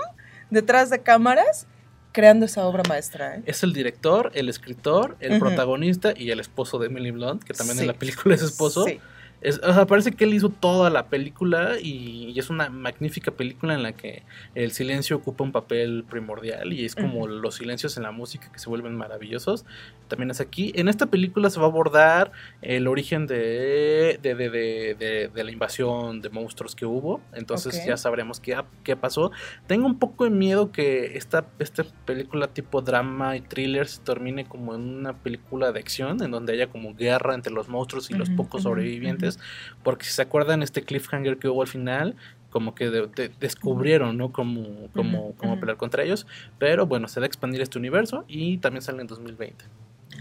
[0.50, 1.68] detrás de cámaras,
[2.12, 3.44] creando esa obra maestra, ¿eh?
[3.46, 7.80] es el director, el escritor, el protagonista y el esposo de Emily Blunt, que también
[7.80, 8.86] en la película es esposo.
[8.86, 9.00] Sí.
[9.46, 13.32] Es- o sea, parece que él hizo toda la película y, y es una magnífica
[13.32, 14.24] película en la que
[14.56, 17.28] el silencio ocupa un papel primordial y es como Ujú.
[17.28, 19.66] los silencios en la música que se vuelven maravillosos.
[20.08, 20.72] También es aquí.
[20.76, 22.32] En esta película se va a abordar
[22.62, 27.22] el origen de, de, de- de- la invasión de monstruos que hubo.
[27.34, 27.88] Entonces Ok.
[27.88, 29.32] ya sabremos qué, qué pasó.
[29.68, 34.46] Tengo un poco de miedo que esta, esta película tipo drama y thriller se termine
[34.46, 38.14] como en una película de acción, en donde haya como guerra entre los monstruos y
[38.16, 39.35] los Ujú, pocos ujú, sobrevivientes.
[39.84, 42.16] Porque si se acuerdan este cliffhanger que hubo al final,
[42.50, 44.32] como que de- de- descubrieron, ¿no?
[44.32, 46.26] Cómo, cómo, cómo pelear contra ellos.
[46.58, 49.66] Pero bueno, se va a expandir este universo y también sale en 2020.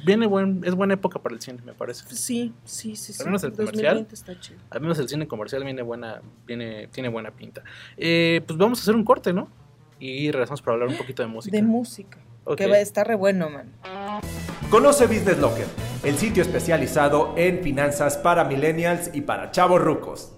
[0.05, 2.05] Viene buen, es buena época para el cine, me parece.
[2.14, 3.12] Sí, sí, sí.
[3.12, 3.20] sí.
[3.22, 3.94] Al menos el comercial.
[4.05, 4.59] 2020 está chido.
[4.70, 7.62] Al menos el cine comercial viene buena, viene, tiene buena pinta.
[7.96, 9.48] Eh, pues vamos a hacer un corte, ¿no?
[10.00, 11.57] Y regresamos para hablar un poquito de música.
[11.57, 12.18] De música.
[12.44, 12.57] Ok.
[12.59, 13.70] Que va a estar re bueno, man.
[14.70, 15.66] Conoce Business Locker,
[16.03, 20.33] el sitio especializado en finanzas para millennials y para chavos rucos.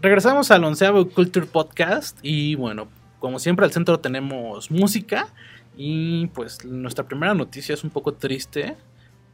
[0.00, 5.28] Regresamos al onceavo Culture Podcast y bueno, como siempre al centro tenemos música
[5.76, 8.76] y pues nuestra primera noticia es un poco triste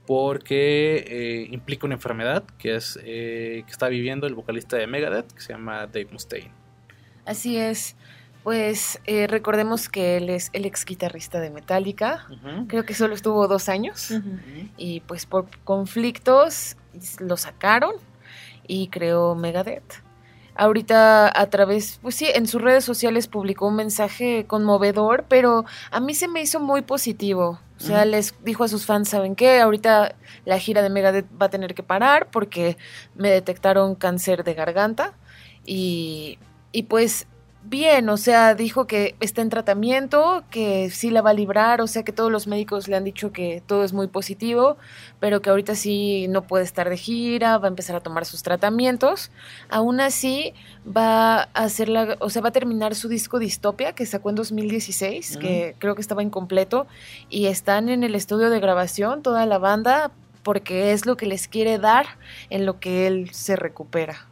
[0.06, 5.32] porque eh, implica una enfermedad que es eh, que está viviendo el vocalista de Megadeth
[5.32, 6.52] que se llama Dave Mustaine.
[7.24, 7.96] Así es.
[8.42, 12.26] Pues eh, recordemos que él es el ex guitarrista de Metallica.
[12.68, 14.12] Creo que solo estuvo dos años.
[14.76, 16.76] Y pues por conflictos
[17.20, 17.94] lo sacaron
[18.66, 20.03] y creó Megadeth.
[20.56, 26.00] Ahorita a través, pues sí, en sus redes sociales publicó un mensaje conmovedor, pero a
[26.00, 27.58] mí se me hizo muy positivo.
[27.76, 29.60] O sea, les dijo a sus fans, ¿saben qué?
[29.60, 30.14] Ahorita
[30.44, 32.78] la gira de Megadeth va a tener que parar porque
[33.14, 35.14] me detectaron cáncer de garganta.
[35.66, 36.38] Y,
[36.72, 37.26] y pues
[37.64, 41.86] bien, o sea, dijo que está en tratamiento, que sí la va a librar, o
[41.86, 44.76] sea que todos los médicos le han dicho que todo es muy positivo,
[45.20, 48.42] pero que ahorita sí no puede estar de gira, va a empezar a tomar sus
[48.42, 49.30] tratamientos.
[49.70, 54.06] Aún así, va a hacer la, o sea, va a terminar su disco Distopia que
[54.06, 56.86] sacó en 2016, que creo que estaba incompleto,
[57.30, 60.10] y están en el estudio de grabación toda la banda
[60.42, 62.06] porque es lo que les quiere dar
[62.50, 64.28] en lo que él se recupera.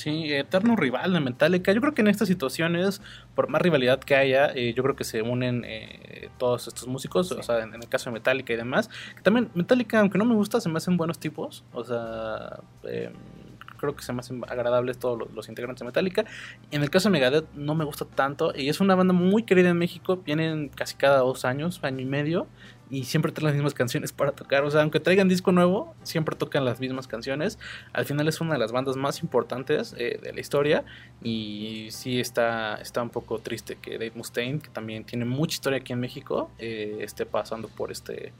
[0.00, 1.72] Sí, eterno rival de Metallica.
[1.72, 3.02] Yo creo que en estas situaciones,
[3.34, 7.30] por más rivalidad que haya, eh, yo creo que se unen eh, todos estos músicos,
[7.32, 8.88] o sea, en, en el caso de Metallica y demás.
[9.14, 11.64] Que también Metallica, aunque no me gusta, se me hacen buenos tipos.
[11.74, 13.12] O sea, eh,
[13.76, 16.24] creo que se me hacen agradables todos los, los integrantes de Metallica.
[16.70, 19.68] En el caso de Megadeth no me gusta tanto y es una banda muy querida
[19.68, 20.16] en México.
[20.24, 22.46] Vienen casi cada dos años, año y medio.
[22.90, 24.64] Y siempre traen las mismas canciones para tocar.
[24.64, 27.58] O sea, aunque traigan disco nuevo, siempre tocan las mismas canciones.
[27.92, 30.84] Al final es una de las bandas más importantes eh, de la historia.
[31.22, 35.78] Y sí está, está un poco triste que Dave Mustaine, que también tiene mucha historia
[35.78, 38.32] aquí en México, eh, esté pasando por este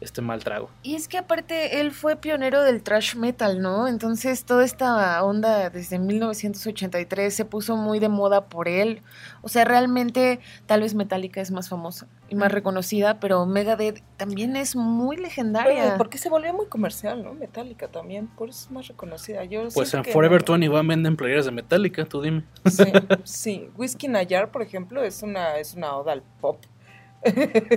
[0.00, 0.68] este mal trago.
[0.82, 3.88] Y es que aparte él fue pionero del thrash metal, ¿no?
[3.88, 9.00] Entonces toda esta onda desde 1983 se puso muy de moda por él.
[9.42, 14.56] O sea, realmente tal vez Metallica es más famosa y más reconocida, pero Megadeth también
[14.56, 15.84] es muy legendaria.
[15.84, 17.32] Pero, porque se volvió muy comercial, ¿no?
[17.32, 19.44] Metallica también, por eso es más reconocida.
[19.44, 22.44] Yo Pues en que Forever no- 21 venden playeras de Metallica, tú dime.
[22.66, 22.84] Sí,
[23.24, 23.70] sí.
[23.76, 26.58] Whisky Nayar, por ejemplo, es una, es una oda al pop.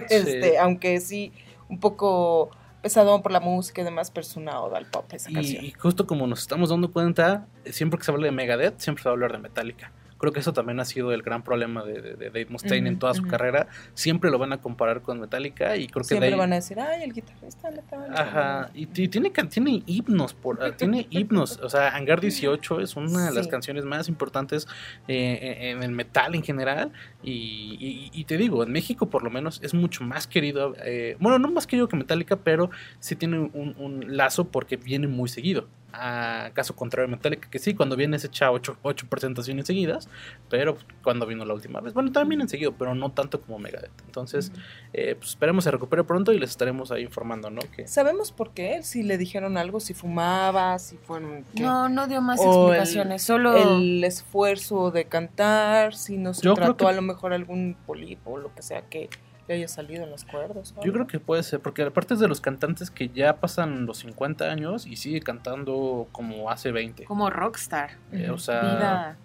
[0.09, 1.31] este, aunque sí,
[1.69, 2.49] un poco
[2.81, 5.65] pesadón por la música y demás, pero es una oda al pop esa Y, canción.
[5.65, 9.09] y justo como nos estamos dando cuenta, siempre que se habla de Megadeth, siempre se
[9.09, 9.91] va a hablar de Metallica.
[10.19, 12.99] Creo que eso también ha sido el gran problema de, de- de Dave Mustaine en
[12.99, 13.67] toda su carrera.
[13.93, 16.79] Siempre lo van a comparar con Metallica y creo que Siempre ahí- van a decir,
[16.79, 18.21] ay, el guitarrista Metallica.
[18.21, 23.27] Ajá, y, ti- tiene, tiene himnos, por, tiene himnos, o sea, Hangar 18 es una
[23.27, 23.51] de las Sí.
[23.51, 24.67] canciones más importantes
[25.07, 26.91] eh, en en el metal en general,
[27.23, 27.31] y,
[27.79, 31.39] y- y te digo, en México por lo menos es mucho más querido, eh, bueno,
[31.39, 35.67] no más querido que Metallica, pero sí tiene un, un lazo porque viene muy seguido,
[35.93, 40.07] a caso contrario Metallica, que sí, cuando viene se echa ocho, ocho presentaciones seguidas,
[40.49, 43.91] pero cuando vino la última vez, bueno, también vienen seguido, pero no tanto como Megadeth,
[44.05, 44.51] entonces,
[44.93, 47.61] eh, pues esperemos se recupere pronto y les estaremos ahí informando, ¿no?
[47.75, 48.83] Que, ¿Sabemos por qué?
[48.83, 51.43] Si le dijeron algo, si fumaba, si fueron...
[51.55, 51.63] qué?
[51.63, 53.55] No, no dio más O el- explicaciones, solo...
[53.57, 58.31] el esfuerzo de cantar, si no se Yo trató que- a lo mejor algún polipo
[58.31, 59.09] o lo que sea que
[59.53, 60.73] haya salido en las cuerdas.
[60.77, 63.85] o Yo creo que puede ser, porque aparte es de los cantantes que ya pasan
[63.85, 67.05] los 50 años y sigue cantando como hace 20.
[67.05, 67.91] Como rockstar.
[68.11, 69.17] Eh, o sea, Vida.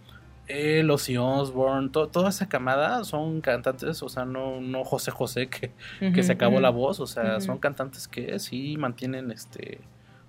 [0.47, 5.49] él, Ozzy Osbourne, to- toda esa camada son cantantes, o sea, no, no José José
[5.49, 5.73] que,
[6.13, 9.81] que se acabó la voz, o sea, son cantantes que sí mantienen este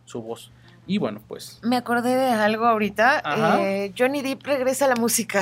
[0.06, 0.52] su voz.
[0.88, 3.24] Y bueno, pues Me acordé de algo ahorita.
[3.60, 5.42] Eh, Johnny Depp regresa a la música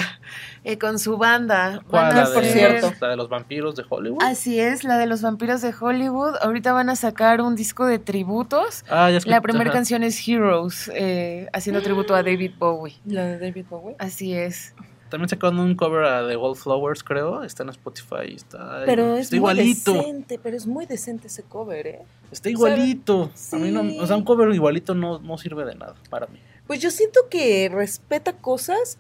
[0.64, 1.72] eh, con su banda.
[1.74, 2.94] La por de, hacer- cierto.
[3.02, 4.24] la de los vampiros de Hollywood.
[4.24, 6.36] Así es, la de los vampiros de Hollywood.
[6.42, 8.86] Ahorita van a sacar un disco de tributos.
[8.90, 12.96] Ah, ya escuché, La primera canción es Heroes, eh, haciendo tributo a David Bowie.
[13.06, 13.96] La de David Bowie.
[14.00, 14.74] Así es.
[15.14, 17.44] También sacaron un cover a The Wallflowers, creo.
[17.44, 18.34] Está en Spotify.
[18.36, 19.94] Está, Pero es está muy igualito.
[19.94, 22.02] decente, pero es muy decente ese cover, ¿eh?
[22.32, 23.30] Está igualito.
[23.52, 26.40] A mí no, o sea, un cover igualito no, no sirve de nada para mí.
[26.66, 28.98] Pues yo siento que respeta cosas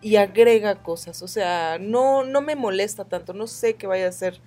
[0.00, 1.20] y agrega cosas.
[1.22, 3.32] O sea, no, no me molesta tanto.
[3.32, 4.38] No sé qué vaya a hacer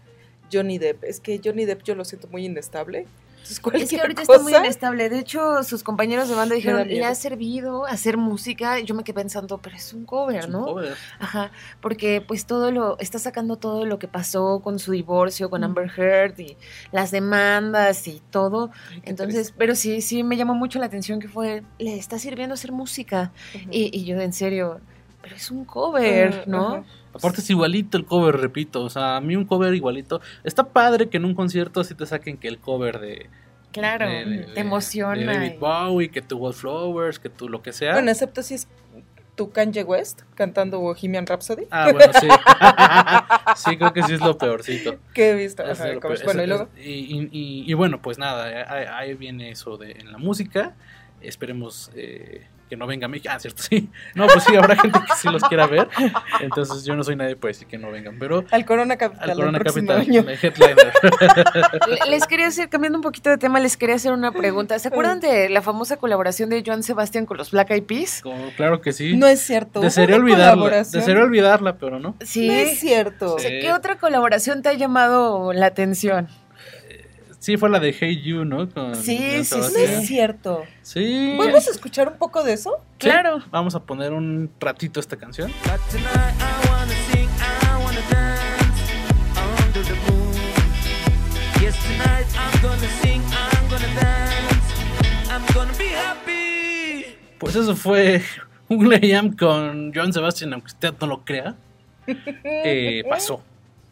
[0.50, 1.04] Johnny Depp.
[1.04, 3.08] Es que Johnny Depp yo lo siento muy inestable.
[3.42, 5.10] Entonces, Es que ahorita cosa, está muy inestable.
[5.10, 8.80] De hecho, sus compañeros de banda da dijeron, le ha servido hacer música.
[8.80, 10.66] Y yo me quedé pensando, pero es un cover, Es un ¿no?
[10.66, 10.96] cover.
[11.20, 15.64] Ajá, porque pues todo lo, está sacando todo lo que pasó con su divorcio, con
[15.64, 16.58] Amber Heard y
[16.92, 18.72] las demandas y todo.
[19.04, 22.72] Entonces, pero sí, sí me llamó mucho la atención que fue, le está sirviendo hacer
[22.72, 23.32] música.
[23.72, 24.80] Y, y yo, en serio,
[25.22, 26.86] pero es un cover, ¿no?
[27.14, 28.84] Aparte es igualito el cover, repito.
[28.84, 30.22] O sea, a mí un cover igualito.
[30.44, 33.30] Está padre que en un concierto así te saquen que el cover de...
[33.72, 35.16] Claro, de- de- te emociona.
[35.16, 37.94] de David y- Bowie, que tu Wallflowers, que tu lo que sea.
[37.94, 38.68] Bueno, excepto si es
[39.36, 41.66] tu Kanye West cantando Bohemian Rhapsody.
[41.72, 42.28] Ah, bueno, sí.
[43.56, 44.98] sí, creo que sí es lo peorcito.
[45.14, 45.64] ¿Qué he visto?
[45.64, 46.24] Ajá, peor.
[46.26, 46.70] Bueno, y luego.
[46.78, 50.76] y- y- y bueno, pues nada, ahí, ahí viene eso de en la música.
[51.22, 53.34] Esperemos eh, que no venga México.
[53.34, 53.90] Ah, cierto, sí.
[54.16, 55.88] No, pues sí, habrá gente que sí los quiera ver.
[56.40, 58.18] Entonces yo no soy nadie para decir que no vengan.
[58.20, 59.30] Pero Al Corona Capital.
[59.30, 60.06] al Corona Capital,
[62.10, 64.78] Les quería hacer, cambiando un poquito de tema, les quería hacer una pregunta.
[64.80, 68.22] ¿Se acuerdan de la famosa colaboración de Joan Sebastián con los Black Eyed Peas?
[68.22, 69.16] Como, claro que sí.
[69.18, 69.80] No es cierto.
[69.80, 70.70] Desearía olvidarla.
[70.70, 72.16] Desearía olvidarla, pero no.
[72.22, 72.48] Sí.
[72.48, 73.36] No es cierto.
[73.36, 76.28] O sea, ¿Qué otra colaboración te ha llamado la atención?
[77.40, 78.70] Sí, fue la de Hey You, ¿no?
[78.70, 79.84] Con Sí, sí, Sebastián.
[80.02, 80.64] es cierto.
[80.82, 81.36] Sí.
[81.38, 82.78] ¿Podemos escuchar un poco de eso?
[83.00, 83.40] Sí, Claro.
[83.50, 85.50] Vamos a poner un ratito esta canción.
[85.64, 88.92] But tonight I wanna sing, I wanna dance
[89.66, 90.34] under the moon.
[91.62, 95.32] Yes, tonight I'm gonna sing, I'm gonna dance.
[95.32, 97.16] I'm gonna be happy.
[97.40, 98.22] Pues eso fue
[98.68, 101.56] un Liam con Joan Sebastian, aunque usted no lo crea.
[102.44, 103.42] eh, pasó.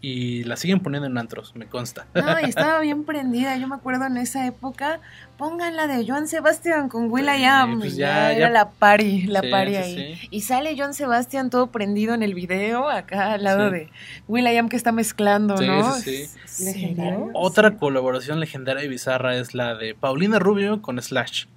[0.09, 2.05] Y la siguen poniendo en antros, me consta.
[2.15, 3.57] No, y estaba bien prendida.
[3.57, 5.01] Yo me acuerdo en esa época,
[5.37, 7.79] pongan la de Joan Sebastián con Will I Am.
[7.79, 10.15] pues y ya- ya, era ya- la party, la Sí, party sí, ahí.
[10.15, 10.27] sí.
[10.31, 13.75] Y sale Joan Sebastián todo prendido en el video, acá al lado Sí.
[13.75, 13.89] de
[14.29, 15.93] Will I Am que está mezclando, Sí, ¿no?
[15.95, 16.63] sí, sí.
[16.65, 17.29] Legendario.
[17.33, 21.47] Otra colaboración legendaria y bizarra es la de Paulina Rubio con Slash.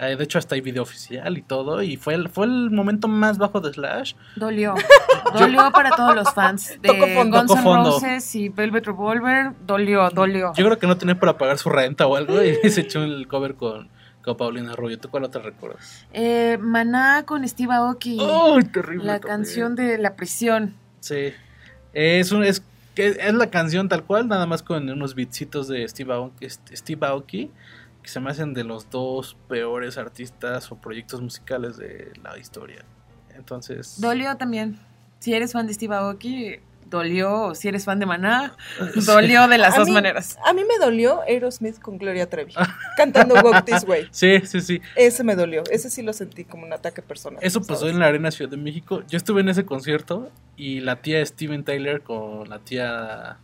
[0.00, 1.82] Eh, de hecho, hasta hay video oficial y todo.
[1.82, 4.14] Y fue el, fue el momento más bajo de Slash.
[4.36, 4.74] Dolió.
[5.36, 7.38] Dolió para todos los fans de Tocó fondo.
[7.38, 7.64] Guns N'.
[7.64, 9.52] Roses y Velvet Revolver.
[9.66, 10.52] Dolió, dolió.
[10.54, 12.40] Yo creo que no tenía para pagar su renta o algo.
[12.42, 13.88] Y se echó el cover con,
[14.22, 15.00] con Paulina Rubio.
[15.00, 16.06] ¿Tú cuál otra recuerdas?
[16.12, 18.18] Eh, Maná con Steve Aoki.
[18.20, 19.04] ¡Ay, terrible!
[19.04, 19.36] la también.
[19.36, 20.74] canción de La Prisión.
[21.00, 21.32] Sí.
[21.92, 22.62] Es, un, es
[22.94, 27.04] Que es la canción tal cual, nada más con unos beatsitos de Steve Aoki, Steve
[27.04, 27.50] Aoki,
[28.08, 32.82] que se me hacen de los dos peores artistas o proyectos musicales de la historia.
[33.36, 34.78] Entonces, Dolió también.
[35.18, 36.56] Si eres fan de Steve Aoki,
[36.86, 37.54] dolió.
[37.54, 38.56] Si eres fan de Maná,
[39.06, 40.38] dolió de las A dos mí- maneras.
[40.46, 42.54] A mí me dolió Aerosmith con Gloria Trevi
[42.96, 44.08] cantando Walk This Way.
[44.10, 44.80] sí, sí, sí.
[44.96, 45.62] Ese me dolió.
[45.70, 47.40] Ese sí lo sentí como un ataque personal.
[47.42, 47.92] Eso pasó ¿sabes?
[47.92, 49.02] en la Arena Ciudad de México.
[49.06, 53.36] Yo estuve en ese concierto y la tía Steven Tyler con la tía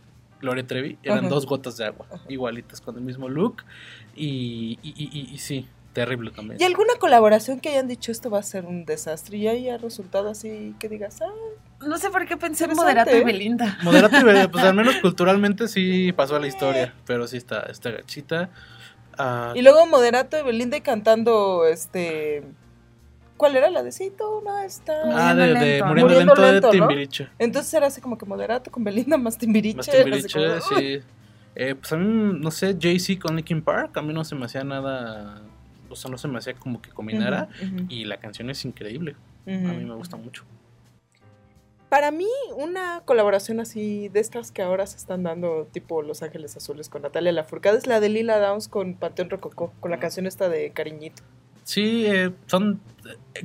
[0.45, 1.27] Gloria Trevi eran Ajá.
[1.29, 2.23] dos gotas de agua, Ajá.
[2.29, 3.63] igualitas, con el mismo look.
[4.15, 4.93] Y, y,
[5.33, 6.61] y- sí, terrible también.
[6.61, 10.29] ¿Y alguna colaboración que hayan dicho esto va a ser un desastre y haya resultado
[10.29, 13.23] así que digas, ah, No sé por qué pensé en Moderato y ¿eh?
[13.25, 13.77] Belinda.
[13.83, 17.61] Moderato y Belinda, pues al menos culturalmente sí pasó a la historia, pero sí está,
[17.63, 18.49] está gachita.
[19.17, 22.43] Ah, y luego Moderato y Belinda cantando este
[23.37, 25.05] ¿Cuál era la de sí, tú no estás?
[25.11, 25.85] ah, de, Muriendo de lento.
[25.85, 26.87] Muriendo, Muriendo Lento, de ¿no?
[26.87, 27.29] Timbiriche.
[27.37, 29.77] Entonces era así como que Moderato con Belinda más Timbiriche.
[29.77, 30.99] Más Timbiriche, como, sí.
[31.55, 34.45] Eh, pues a mí, no sé, Jay-Z con Linkin Park, a mí no se me
[34.45, 35.41] hacía nada,
[35.89, 37.49] o sea, no se me hacía como que combinara.
[37.87, 39.15] Y la canción es increíble,
[39.47, 40.43] a mí me gusta mucho.
[41.87, 42.27] Para mí,
[42.57, 47.03] una colaboración así de estas que ahora se están dando, tipo Los Ángeles Azules con
[47.03, 50.71] Natalia Lafourcade, es la de Lila Downs con Panteón Rococó, con la canción esta de
[50.71, 51.23] Cariñito.
[51.63, 52.81] Sí, eh, son.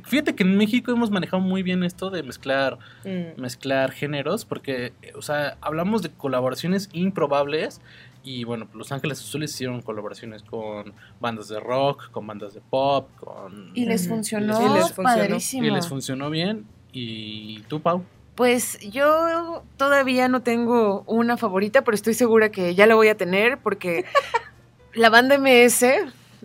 [0.05, 3.39] Fíjate que en México hemos manejado muy bien esto de mezclar, Mm.
[3.41, 7.81] mezclar géneros, porque, eh, o sea, hablamos de colaboraciones improbables.
[8.23, 12.61] Y bueno, pues Los Ángeles Azules hicieron colaboraciones con bandas de rock, con bandas de
[12.61, 13.71] pop, con.
[13.73, 15.03] Y les funcionó, Y les funcionó.
[15.27, 15.65] padrísimo.
[15.65, 16.65] y les funcionó bien.
[16.93, 18.03] ¿Y tú, Pau?
[18.35, 23.17] Pues yo todavía no tengo una favorita, pero estoy segura que ya la voy a
[23.17, 24.05] tener porque
[24.93, 25.85] la banda MS,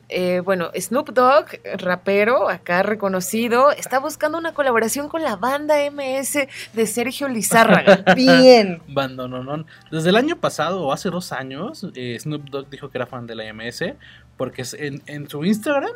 [0.08, 1.46] eh, bueno, Snoop Dogg,
[1.78, 8.04] rapero, acá reconocido, está buscando una colaboración con la banda MS de Sergio Lizárraga.
[8.14, 8.82] Bien.
[8.88, 9.66] Bandononón.
[9.90, 13.26] Desde el año pasado o hace dos años, eh, Snoop Dogg dijo que era fan
[13.26, 13.94] de la MS
[14.36, 15.92] porque en, en su Instagram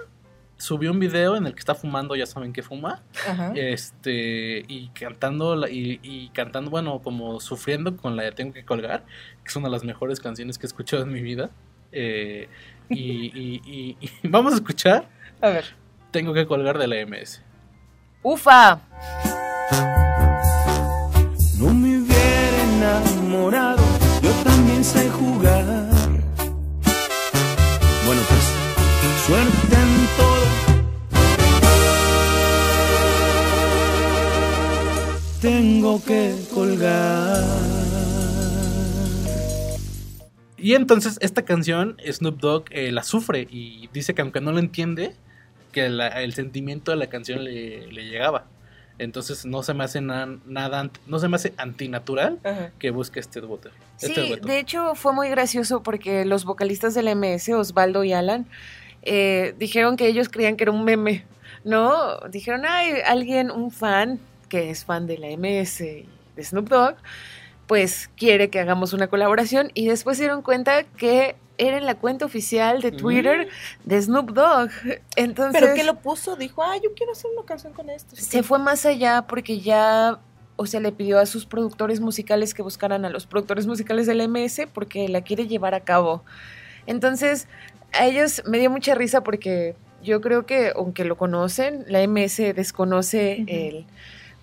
[0.61, 3.53] subió un video en el que está fumando, ya saben que fuma, Ajá.
[3.55, 9.05] este y cantando y, y cantando, bueno, como sufriendo con la de Tengo que colgar,
[9.43, 11.51] que es una de las mejores canciones que he escuchado en mi vida.
[11.93, 12.49] Eh,
[12.91, 15.09] y, y- y- y vamos a escuchar
[15.41, 15.65] A ver.
[16.11, 17.41] Tengo que colgar de la MS.
[18.23, 18.81] ¡Ufa!
[21.59, 23.83] No me hubiera enamorado,
[24.23, 25.65] yo también sé jugar.
[28.07, 28.45] Bueno, pues,
[29.27, 30.41] suerte en todo.
[35.41, 37.60] Tengo que colgar.
[40.61, 44.59] Y entonces esta canción Snoop Dogg eh, la sufre y dice que aunque no lo
[44.59, 45.15] entiende,
[45.73, 48.47] que la- el sentimiento de la canción le, le llegaba.
[48.99, 52.71] Entonces no se me hace na- nada, no se me hace antinatural Ajá.
[52.79, 53.71] que busque este dueto.
[53.97, 58.47] Sí, Este de hecho fue muy gracioso porque los vocalistas del MS, Osvaldo y Alan,
[59.03, 61.25] eh, dijeron que ellos creían que era un meme,
[61.65, 62.19] ¿no?
[62.31, 64.19] Dijeron, ay, alguien, un fan,
[64.51, 66.07] que es fan de la MS y
[66.37, 66.97] de Snoop Dogg,
[67.71, 71.95] pues quiere que hagamos una colaboración y después se dieron cuenta que era en la
[71.95, 73.47] cuenta oficial de Twitter
[73.85, 74.71] de Snoop Dogg.
[75.15, 76.35] Entonces, ¿Pero qué lo puso?
[76.35, 78.17] Dijo, ah, yo quiero hacer una canción con esto.
[78.17, 80.19] se fue más allá porque ya,
[80.57, 84.29] o sea, le pidió a sus productores musicales que buscaran a los productores musicales del
[84.29, 86.25] MS porque la quiere llevar a cabo.
[86.89, 87.47] Entonces,
[87.93, 92.53] a ellos me dio mucha risa porque yo creo que, aunque lo conocen, la MS
[92.57, 93.87] desconoce el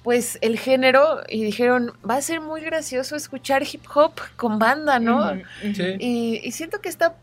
[0.08, 5.00] pues el género y dijeron va a ser muy gracioso escuchar hip hop con banda,
[5.00, 5.34] ¿no?
[5.62, 5.84] Sí.
[6.00, 7.18] Y, y siento que está,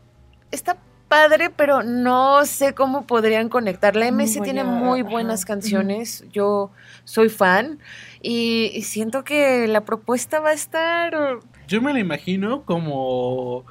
[0.51, 0.77] está
[1.07, 3.95] padre, pero no sé cómo podrían conectar.
[3.95, 6.69] La Muy MS tiene muy ajá, buenas canciones, yo
[7.05, 7.79] soy fan
[8.21, 11.39] y, y siento que la propuesta va a estar...
[11.67, 13.65] Yo me la imagino como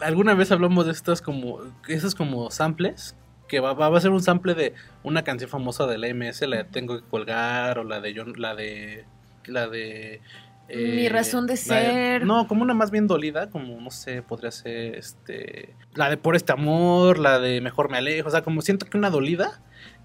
[0.00, 3.14] alguna vez hablamos de estas como esos como samples
[3.52, 4.72] que va, va a ser un sample de
[5.02, 8.24] una canción famosa de la MS, la de Tengo que colgar o la de yo,
[8.24, 9.04] la de
[9.44, 10.22] la de
[10.70, 12.24] eh, Mi razón de ser.
[12.24, 16.34] no, como una más bien dolida, como no sé, podría ser este la de por
[16.34, 19.60] este amor, la de mejor me alejo, o sea, como siento que una dolida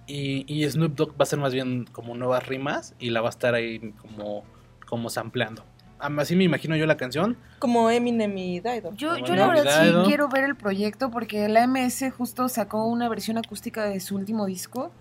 [0.07, 3.27] y, y Snoop Dogg va a ser más bien como nuevas rimas y la va
[3.27, 4.43] a estar ahí como
[4.85, 5.63] como sampleando.
[5.99, 7.37] Así me imagino yo la canción.
[7.59, 8.93] Como Eminem y Dido.
[8.95, 13.09] Yo, yo la verdad sí quiero ver el proyecto porque la MS justo sacó una
[13.09, 14.91] versión acústica de su último disco.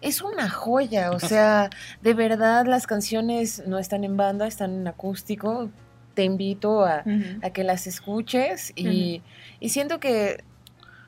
[0.00, 1.70] Es una joya, o sea,
[2.02, 5.70] de verdad las canciones no están en banda, están en acústico.
[6.14, 7.04] Te invito a,
[7.42, 9.22] a que las escuches y,
[9.60, 10.42] y siento que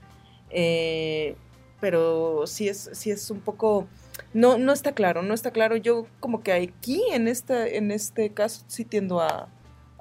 [0.50, 1.34] eh,
[1.80, 3.88] pero sí es, sí es un poco,
[4.34, 8.34] no, no está claro, no está claro, yo como que aquí en, esta, en este
[8.34, 9.48] caso sí tiendo a,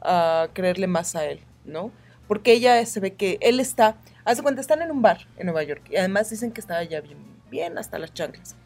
[0.02, 1.94] a creerle más a él, ¿no?
[2.28, 5.64] Porque ella se ve que él está, hace cuenta, están en un bar en Nueva
[5.64, 7.18] York y además dicen que estaba ya bien,
[7.50, 8.58] bien hasta las chanclas.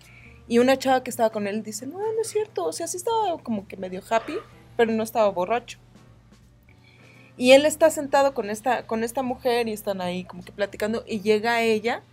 [0.48, 2.98] Y una chava que estaba con él dice, no, no es cierto, o sea, sí
[2.98, 4.40] estaba como que medio happy,
[4.76, 5.78] pero no estaba borracho.
[7.38, 11.04] Y él está sentado con esta, con esta mujer y están ahí como que platicando
[11.08, 12.04] y llega ella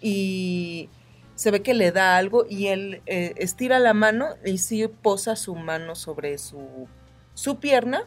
[0.00, 0.88] y
[1.34, 5.36] se ve que le da algo y él eh, estira la mano y sí posa
[5.36, 6.88] su mano sobre su,
[7.34, 8.04] su pierna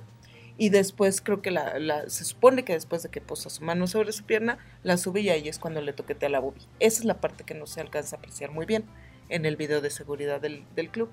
[0.57, 4.11] y después creo que la, se supone que después de que posa su mano sobre
[4.11, 6.67] su pierna, la sube y ahí es cuando le toquetea la boobie.
[6.79, 8.85] Esa es la parte que no se alcanza a apreciar muy bien
[9.29, 11.09] en el video de seguridad del, del club.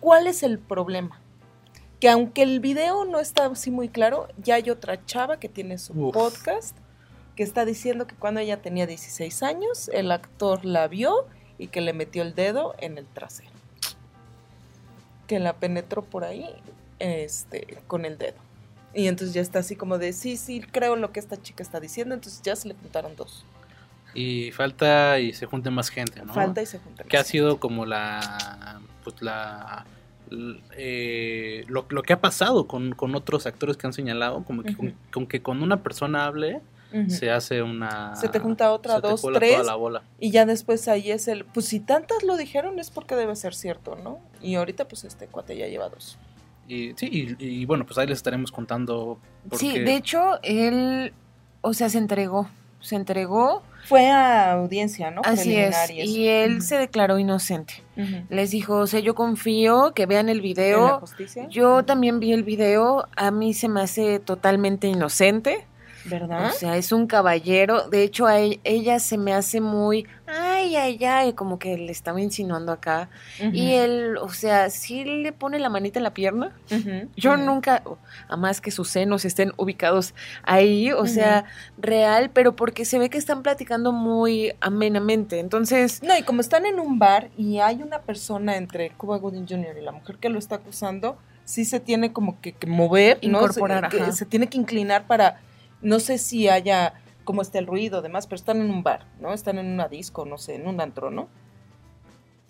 [0.00, 1.20] ¿Cuál es el problema?
[2.00, 5.78] Que aunque el video no está así muy claro, ya hay otra chava que tiene
[5.78, 6.14] su Uf.
[6.14, 6.76] podcast
[7.36, 11.26] que está diciendo que cuando ella tenía 16 años, el actor la vio
[11.58, 13.50] y que le metió el dedo en el trasero.
[15.26, 16.50] Que la penetró por ahí
[16.98, 18.36] este, con el dedo.
[18.94, 21.80] Y entonces ya está así como de, sí, sí, creo lo que esta chica está
[21.80, 23.44] diciendo, entonces ya se le juntaron dos.
[24.14, 26.34] Y falta y se junte más gente, ¿no?
[26.34, 27.06] Falta y se juntan.
[27.06, 27.26] que ha más.
[27.28, 29.86] sido como la pues la
[30.76, 34.76] eh, lo, lo que ha pasado con, con otros actores que han señalado como que
[35.10, 36.60] con, que con una persona hable
[37.08, 39.52] se hace una Se te junta otra, se te dos, cuela tres.
[39.52, 42.90] toda la bola Y ya después ahí es el, pues si tantas lo dijeron es
[42.90, 44.18] porque debe ser cierto, ¿no?
[44.42, 46.18] Y ahorita pues este cuate ya lleva dos.
[46.66, 49.20] y sí y, y bueno pues ahí les estaremos contando
[49.52, 51.12] Sí, de hecho, él,
[51.60, 52.48] o sea, se entregó,
[52.80, 55.22] se entregó, Fue a audiencia, ¿no?
[55.24, 57.82] así es, y él se declaró inocente.
[58.30, 61.00] Les dijo, o sea, yo confío, que vean el ¿En la video.
[61.00, 61.46] justicia?
[61.50, 65.66] Yo también vi el video, a mí se me hace totalmente inocente.
[66.04, 66.50] ¿Verdad?
[66.50, 67.88] O sea, es un caballero.
[67.88, 71.92] De hecho, a e- ella se me hace muy, ay, ay, ay, como que le
[71.92, 73.08] estaba insinuando acá.
[73.52, 76.52] Y él, o sea, sí le pone la manita en la pierna.
[77.16, 77.82] Yo nunca,
[78.28, 81.44] a más que sus senos estén ubicados ahí, o sea,
[81.78, 85.38] real, pero porque se ve que están platicando muy amenamente.
[85.38, 89.46] Entonces, No, y como están en un bar y hay una persona entre Cuba Gooding
[89.48, 89.76] Jr.
[89.78, 93.38] y la mujer que lo está acusando, sí se tiene como que, que mover, ¿no?
[93.40, 94.12] Incorporar, se, que ajá.
[94.12, 95.40] se tiene que inclinar para,
[95.82, 99.32] no sé si haya, cómo está el ruido, demás, pero están en un bar, ¿no?
[99.32, 101.28] Están en una disco, no sé, en un antro, ¿no?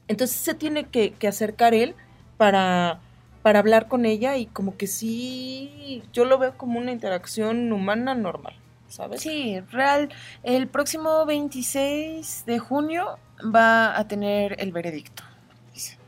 [0.08, 1.94] Entonces se tiene que, que acercar él
[2.36, 3.00] para,
[3.42, 8.14] para hablar con ella y como que sí, yo lo veo como una interacción humana
[8.14, 8.54] normal,
[8.88, 9.20] ¿sabes?
[9.20, 10.10] sí, real,
[10.42, 13.18] el próximo 26 de junio
[13.54, 15.22] va a tener el veredicto.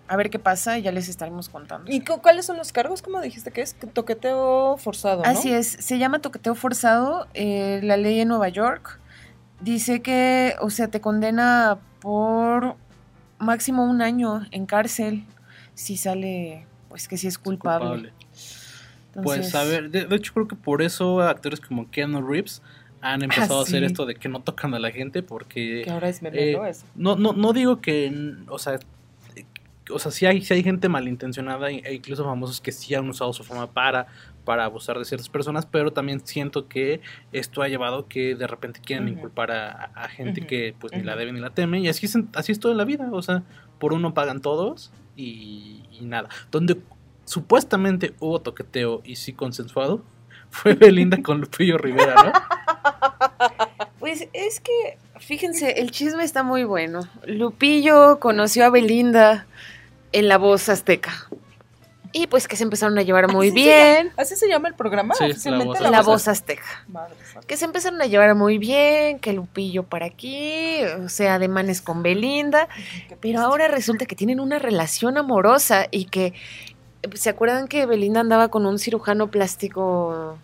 [0.09, 1.91] A ver qué pasa, ya les estaremos contando.
[1.91, 3.01] ¿Y cu- cuáles son los cargos?
[3.03, 3.75] ¿Cómo dijiste que es?
[3.95, 5.29] Toqueteo forzado, ¿no?
[5.29, 7.27] Así es, se llama toqueteo forzado.
[7.35, 8.99] eh, la ley en Nueva York
[9.61, 12.77] dice que, o sea, te condena por
[13.39, 15.25] máximo un año en cárcel
[15.75, 18.11] si sale, pues que si es culpable.
[18.11, 18.13] culpable.
[19.25, 22.63] Pues a ver, de, de hecho creo que por eso actores como Keanu Reeves
[23.01, 23.87] han empezado a hacer sí.
[23.87, 26.65] esto de que no tocan a la gente porque Que ahora es meme, eh, ¿no?
[26.67, 26.87] Eso.
[26.95, 28.79] no, no, no digo que, o sea,
[29.91, 33.09] o sea, sí hay, sí hay gente malintencionada e e incluso famosos que sí han
[33.09, 34.07] usado su fama para,
[34.45, 37.01] para abusar de ciertas personas, pero también siento que
[37.33, 39.15] esto ha llevado que de repente quieren Ujú.
[39.17, 42.17] inculpar a, a gente que pues ni la debe ni la teme y así es,
[42.35, 43.43] así es todo en la vida, o sea,
[43.79, 46.29] por uno pagan todos y, y nada.
[46.51, 46.79] Donde
[47.25, 50.03] supuestamente hubo toqueteo y sí consensuado
[50.51, 52.33] fue Belinda con Lupillo Rivera, ¿no?
[53.99, 57.09] Pues es que, fíjense, el chisme está muy bueno.
[57.27, 59.47] Lupillo conoció a Belinda
[60.13, 61.13] en la voz azteca.
[62.15, 64.13] Y pues que se empezaron a llevar muy ¿Así se bien.
[64.19, 65.15] ¿Así se llama el programa?
[65.15, 65.81] Sí, oficialmente?
[65.81, 66.85] La La Voz azteca.
[66.87, 67.15] Madre.
[67.47, 71.81] Que se empezaron a llevar muy bien, que Lupillo para aquí, o sea, de manes
[71.81, 72.69] con Belinda.
[73.21, 76.35] Pero ahora resulta que tienen una relación amorosa y que,
[77.15, 80.37] ¿se acuerdan que Belinda andaba con un cirujano plástico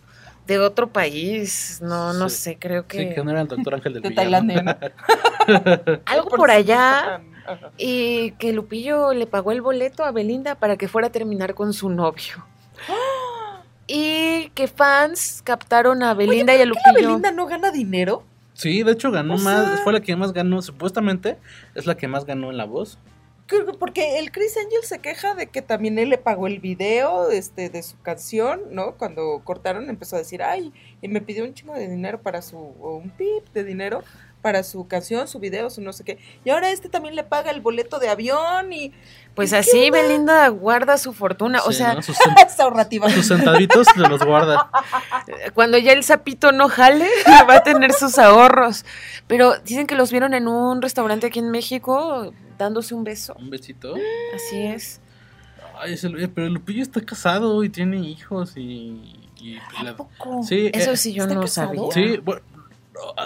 [0.57, 1.79] de otro país?
[1.81, 2.35] No, no Sí.
[2.37, 2.97] sé, creo que...
[3.09, 4.11] Sí, que no era el doctor Ángel del De.
[4.11, 4.71] Tailandia, ¿no?
[6.05, 7.21] Algo Por por allá.
[7.77, 11.73] Y que Lupillo le pagó el boleto a Belinda para que fuera a terminar con
[11.73, 12.45] su novio.
[13.91, 17.07] Y que fans captaron a Belinda y a ¿Qué la Lupillo.
[17.07, 18.23] Belinda no gana dinero?
[18.53, 21.37] Sí, de hecho ganó O más, sea- fue la que más ganó, supuestamente
[21.73, 22.99] es la que más ganó en la voz.
[23.79, 27.69] Porque el Chris Angel se queja de que también él le pagó el video este,
[27.69, 28.95] de su canción, ¿no?
[28.95, 32.57] Cuando cortaron empezó a decir, ay, y me pidió un chingo de dinero para su,
[32.57, 34.03] o un pip de dinero
[34.41, 36.17] para su canción, su video, su no sé qué.
[36.45, 38.93] Y ahora este también le paga el boleto de avión y
[39.35, 39.91] Pues ¿Qué así?
[39.91, 41.61] Belinda guarda su fortuna.
[41.65, 42.01] o sea, ¿no?
[42.01, 43.09] sus, es ahorrativa.
[43.09, 44.69] sus centavitos se los guarda.
[45.53, 47.07] cuando ya el sapito no jale,
[47.49, 48.85] va a tener sus ahorros.
[49.27, 53.33] Pero dicen que los vieron en un restaurante aquí en México dándose un beso.
[53.39, 53.95] Un besito.
[54.35, 55.01] Así es.
[55.81, 59.01] Ay, es el- eh, pero Lupillo está casado y tiene hijos y...
[59.41, 60.43] y pues la- poco?
[60.43, 61.89] sí, Eso eh, sí yo ¿está no casado?
[61.91, 61.91] sabía.
[61.93, 62.41] Sí, bueno,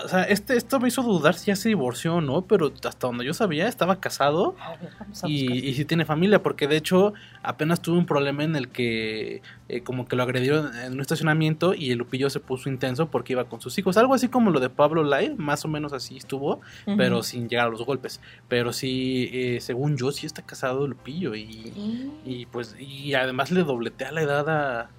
[0.06, 3.08] o sea, este, esto me hizo dudar si ya se divorció o no, pero hasta
[3.08, 6.68] donde yo sabía estaba casado A ver, vamos a y, y sí tiene familia, porque
[6.68, 10.94] de hecho apenas tuvo un problema en el que eh, como que lo agredieron en
[10.94, 14.28] un estacionamiento y el Lupillo se puso intenso porque iba con sus hijos, algo así
[14.28, 16.62] como lo de Pablo Lai, más o menos así estuvo,
[16.98, 18.20] pero sin llegar a los golpes.
[18.48, 22.12] Pero sí, eh, según yo, sí está casado Lupillo y, Mm.
[22.26, 24.90] y pues y además le dobletea la edad a,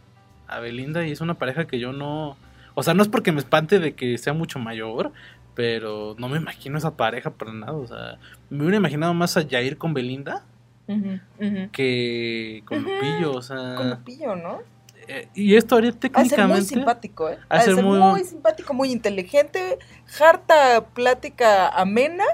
[0.48, 2.36] a Belinda y es una pareja que yo no...
[2.74, 5.12] O sea, no es porque me espante de que sea mucho mayor,
[5.54, 7.72] pero no me imagino esa pareja para nada.
[7.72, 8.18] O sea,
[8.50, 10.44] me hubiera imaginado más a Jair con Belinda
[11.72, 12.82] que con.
[12.82, 13.74] Lupillo, o sea...
[13.76, 14.60] Con Lupillo, ¿no?
[15.06, 16.64] eh, y esto haría Ha de ser muy técnicamente...
[16.66, 17.38] simpático, ¿eh?
[17.50, 18.24] de ser ser muy- muy...
[18.24, 19.78] simpático, muy inteligente,
[20.20, 22.24] harta plática amena.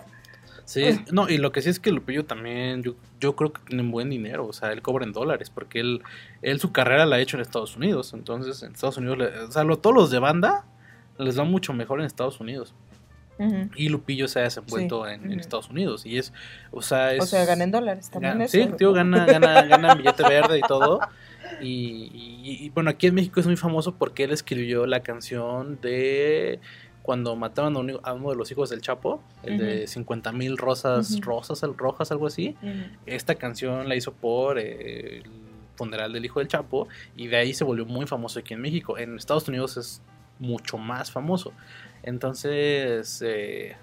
[0.71, 3.83] Sí, no, y lo que sí es que Lupillo también, yo, yo creo que tiene
[3.91, 6.01] buen dinero, o sea, él cobra en dólares, porque él,
[6.43, 9.51] él su carrera la ha hecho en Estados Unidos, entonces en Estados Unidos, le- o
[9.51, 10.65] sea, lo- todos los de banda
[11.19, 12.73] les va mucho mejor en Estados Unidos.
[13.75, 15.41] Y Lupillo se ha desenvuelto Sí, en.
[15.41, 16.31] Estados Unidos, y es,
[16.73, 17.23] o sea, es...
[17.23, 20.61] O sea, gana en dólares también Gana- sí, tío, gana, gana, gana billete verde y
[20.61, 21.01] todo.
[21.61, 25.81] Y, y- y, bueno, aquí en México es muy famoso porque él escribió la canción
[25.81, 26.61] de
[27.11, 29.89] cuando mataban a uno, a uno de los hijos del Chapo, el de Ujú.
[29.95, 32.57] 50 mil rosas, rosas, rojas, algo así.
[33.05, 35.25] Esta canción la hizo por eh, el
[35.75, 36.87] funeral del hijo del Chapo
[37.17, 38.97] y de ahí se volvió muy famoso aquí en México.
[38.97, 40.03] En Estados Unidos es
[40.39, 41.53] mucho más famoso.
[42.05, 43.75] Entonces, eh,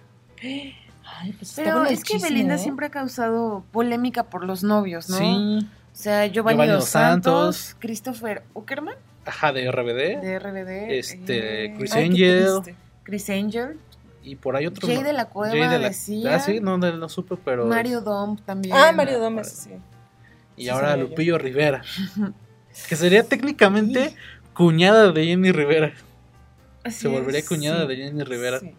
[0.42, 2.60] Ay, pues Pero es que chisme, Belinda ¿eh?
[2.60, 5.18] siempre ha causado polémica por los novios, ¿no?
[5.18, 7.56] sí, O sea, Giovanni, Giovanni Dos Dos Santos.
[7.58, 10.22] Santos, Christopher Uckerman ajá, de RBD.
[10.22, 12.30] de RBD, Este, eh, Chris Ay, qué
[12.64, 12.76] Angel.
[13.08, 13.80] Chris Angel,
[14.22, 14.90] Y por ahí otros.
[14.92, 17.66] Jay de la Cueva Jay de la- decía, Ah, sí, no, no, no supe, pero.
[17.66, 18.76] Mario Dom también.
[18.76, 19.70] Ah, Mario Gómez, sí.
[20.58, 21.10] Y sí ahora sabía yo.
[21.10, 21.82] Lupillo Rivera.
[22.90, 24.14] que sería técnicamente
[24.54, 25.94] cuñada de Jenny Rivera.
[26.84, 27.48] Así Se volvería es.
[27.48, 28.60] cuñada sí, de Jenny Rivera.
[28.60, 28.76] Sí.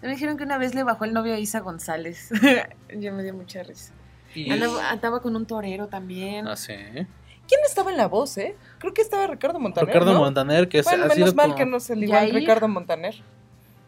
[0.00, 2.30] Me dijeron que una vez le bajó el novio a Isa González.
[2.96, 3.92] Yo me dio mucha risa.
[4.34, 4.48] Y...
[4.52, 6.46] Andaba, andaba con un torero también.
[6.46, 6.74] Ah, sí.
[7.48, 8.54] ¿Quién estaba en la voz, eh?
[8.78, 9.88] Creo que estaba Ricardo Montaner.
[9.88, 10.20] Ricardo ¿no?
[10.20, 12.34] Montaner, que es- Bueno, ha menos sido mal como que no es el igual Yair.
[12.34, 13.14] Ricardo Montaner.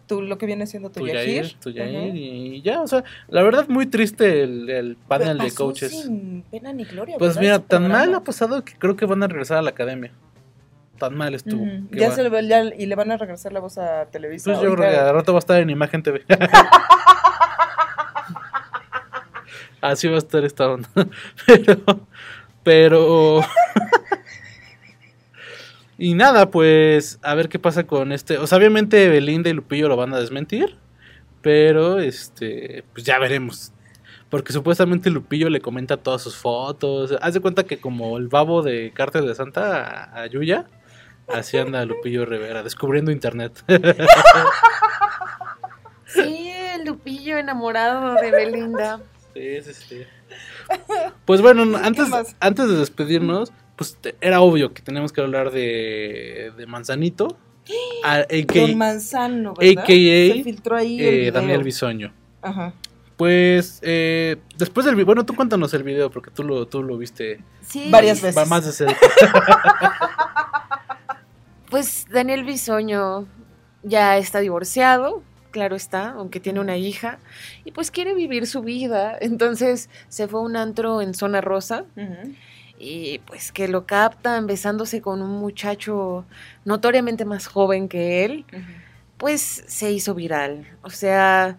[0.06, 1.06] Tú, lo que viene siendo tu, tu.
[1.06, 5.50] Yair, tu Yair, y ya, o sea, la verdad muy triste el, el panel de
[5.52, 6.02] coaches.
[6.02, 7.16] sin pena ni gloria.
[7.18, 8.06] Pues mira, Ese tan programa.
[8.06, 10.12] mal ha pasado que creo que van a regresar a la academia.
[10.98, 11.64] Tan mal estuvo.
[11.90, 14.52] Que Ya se le va- ya- y le van a regresar la voz a Televisa.
[14.52, 16.22] Pues yo creo que al rato va a estar en Imagen TV.
[19.80, 20.88] Así va a estar esta onda.
[21.46, 21.80] Pero,
[22.62, 23.40] pero.
[26.04, 28.36] y nada, pues a ver qué pasa con este.
[28.36, 30.76] O sea, obviamente Belinda y Lupillo lo van a desmentir.
[31.40, 33.72] Pero, este, pues ya veremos.
[34.28, 37.14] Porque supuestamente Lupillo le comenta todas sus fotos.
[37.22, 40.66] Haz de cuenta que como el babo de Cártel de Santa a, a Yuya,
[41.26, 43.64] así anda Lupillo Rivera, descubriendo internet.
[46.06, 46.52] Sí,
[46.84, 49.00] Lupillo enamorado de Belinda.
[49.32, 50.02] Sí, sí, sí.
[51.24, 55.50] Pues bueno, ¿Qué antes, antes de despedirnos, pues te- era obvio que teníamos que hablar
[55.50, 57.36] de, de Manzanito,
[58.04, 58.60] a- a.k.a.
[58.60, 59.82] Don Manzano, ¿verdad?
[59.84, 61.30] AKA, Se filtró ahí el eh.
[61.32, 62.12] Daniel Bisoño.
[62.42, 62.72] Ajá.
[63.16, 66.98] Pues eh, después del video, bueno, tú cuéntanos el video porque tú lo, tú lo
[66.98, 67.86] viste Sí.
[67.88, 68.36] Varias veces.
[68.36, 68.96] va más de cerca.
[71.70, 73.26] Pues Daniel Bisoño
[73.82, 77.18] ya está divorciado, claro está, aunque tiene una hija,
[77.64, 79.16] y pues quiere vivir su vida.
[79.20, 82.34] Entonces se fue a un antro en zona rosa Ujú.
[82.78, 86.24] Y pues que lo captan besándose con un muchacho
[86.64, 88.44] notoriamente más joven que él,
[89.16, 90.66] pues se hizo viral.
[90.82, 91.58] O sea,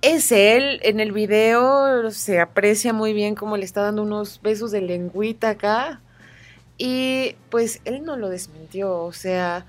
[0.00, 4.70] es él en el video, se aprecia muy bien cómo le está dando unos besos
[4.70, 6.00] de lengüita acá.
[6.78, 9.66] Y pues él no lo desmintió, o sea,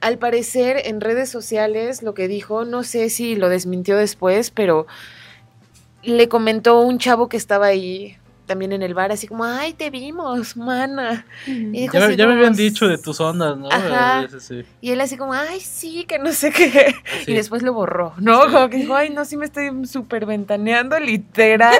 [0.00, 4.86] al parecer en redes sociales lo que dijo, no sé si lo desmintió después, pero
[6.02, 8.16] le comentó un chavo que estaba ahí
[8.46, 11.26] también en el bar, así como, ay, te vimos, mana.
[11.46, 13.68] Y dijo Ya, me- habían dicho de tus ondas, ¿no?
[13.70, 14.26] Ajá.
[14.30, 14.64] Sí, sí.
[14.80, 16.94] Y él así como, ay, sí, que no sé qué.
[17.24, 17.32] Sí.
[17.32, 18.44] Y después lo borró, ¿no?
[18.46, 18.52] Sí.
[18.52, 21.76] Como que dijo, ay, no, sí me estoy súper ventaneando, literal.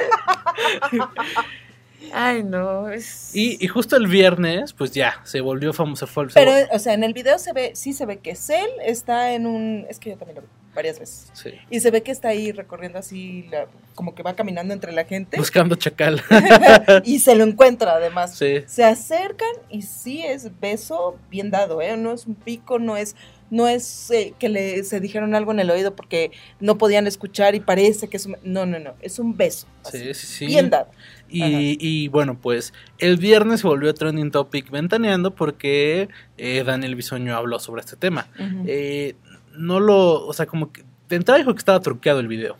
[2.13, 3.35] ay, no, es...
[3.35, 6.05] Y, y justo el viernes, pues ya, se volvió famoso.
[6.05, 8.31] Se fue, se Pero, o sea, en el video se ve, sí se ve que
[8.31, 10.47] es él, está en un, es que yo también lo vi
[10.77, 11.27] varias veces.
[11.33, 11.49] sí.
[11.69, 15.05] Y se ve que está ahí recorriendo así, la- como que va caminando entre la
[15.05, 15.37] gente.
[15.37, 16.21] Buscando chacal.
[17.03, 18.37] y se lo encuentra además.
[18.37, 18.61] sí.
[18.67, 21.97] Se acercan y sí es beso bien dado, ¿eh?
[21.97, 23.15] No es un pico, no es,
[23.49, 27.55] no es eh, que le se dijeron algo en el oído porque no podían escuchar
[27.55, 28.37] y parece que es un...
[28.43, 29.65] No, no, no, es un beso.
[29.83, 30.45] así, Sí, sí, sí.
[30.45, 30.89] Bien dado.
[31.29, 36.07] Y, y bueno, pues el viernes se volvió trending topic ventaneando porque
[36.37, 38.27] eh, Daniel Bisoño habló sobre este tema.
[38.39, 38.63] Ujú.
[38.65, 39.15] Eh,
[39.57, 42.57] no lo, o sea, como que de entrada dijo que estaba truqueado el video.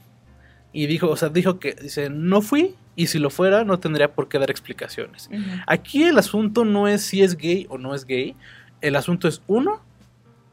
[0.73, 4.13] Y dijo, o sea, dijo que, dice, no fui y si lo fuera no tendría
[4.13, 5.29] por qué dar explicaciones.
[5.65, 8.35] Aquí el asunto no es si es gay o no es gay.
[8.81, 9.81] El asunto es, uno,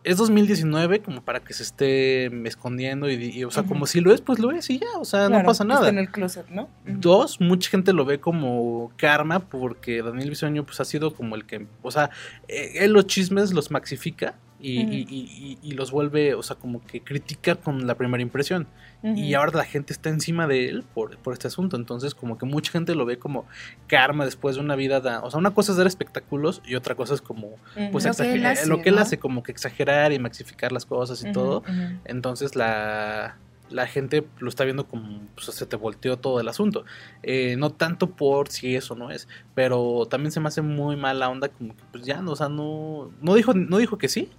[0.04, 4.12] es 2019 como para que se esté escondiendo y, y, o sea, como si lo
[4.12, 5.80] es, pues lo es y ya, o sea, Claro, no pasa nada.
[5.80, 6.68] Está en el closet, ¿no?
[6.86, 11.46] Dos, mucha gente lo ve como karma porque Daniel Bisoño pues ha sido como el
[11.46, 12.10] que, o sea,
[12.48, 14.34] eh, él los chismes los maxifica
[14.66, 14.92] y, Ujú.
[14.94, 18.66] y- y- y- y los vuelve, o sea, como que critica con la primera impresión.
[19.02, 21.76] Y ahora la gente está encima de él por, por este asunto.
[21.76, 23.44] Entonces, como que mucha gente lo ve como
[23.86, 25.00] karma después de una vida.
[25.00, 27.50] da- o sea, una cosa es dar espectáculos y otra cosa es como,
[27.92, 29.02] pues, Lo que él exager- hace, lo que él ¿no?
[29.02, 31.62] hace, como que exagerar y maxificar las cosas y todo.
[32.06, 33.36] Entonces la,
[33.70, 36.84] la gente lo está viendo como pues, se te volteó todo el asunto.
[37.22, 41.28] Eh, no tanto por si eso no es, pero también se me hace muy mala
[41.28, 44.30] onda como que pues ya, no, o sea, no, no dijo, no dijo que sí,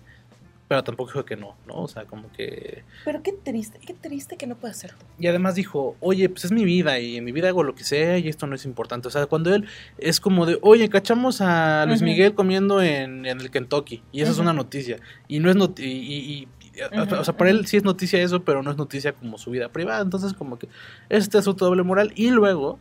[0.68, 1.76] pero tampoco dijo que no, ¿no?
[1.82, 2.84] O sea, como que...
[3.04, 5.06] Pero qué triste, qué triste que no pueda ser tú.
[5.20, 7.84] Y además dijo, oye, pues es mi vida y en mi vida hago lo que
[7.84, 9.08] sea y esto no es importante.
[9.08, 9.68] O sea, cuando él
[10.00, 12.02] es como de, oye, cachamos a Luis.
[12.02, 14.98] Miguel comiendo en, en el Kentucky y esa es una noticia.
[15.28, 16.48] Y no es noti y, y- y-
[16.92, 19.50] Ujú, o sea, para él sí es noticia eso, pero no es noticia como su
[19.50, 20.02] vida privada.
[20.02, 20.68] Entonces, como que
[21.08, 22.12] este es su doble moral.
[22.16, 22.80] Y luego,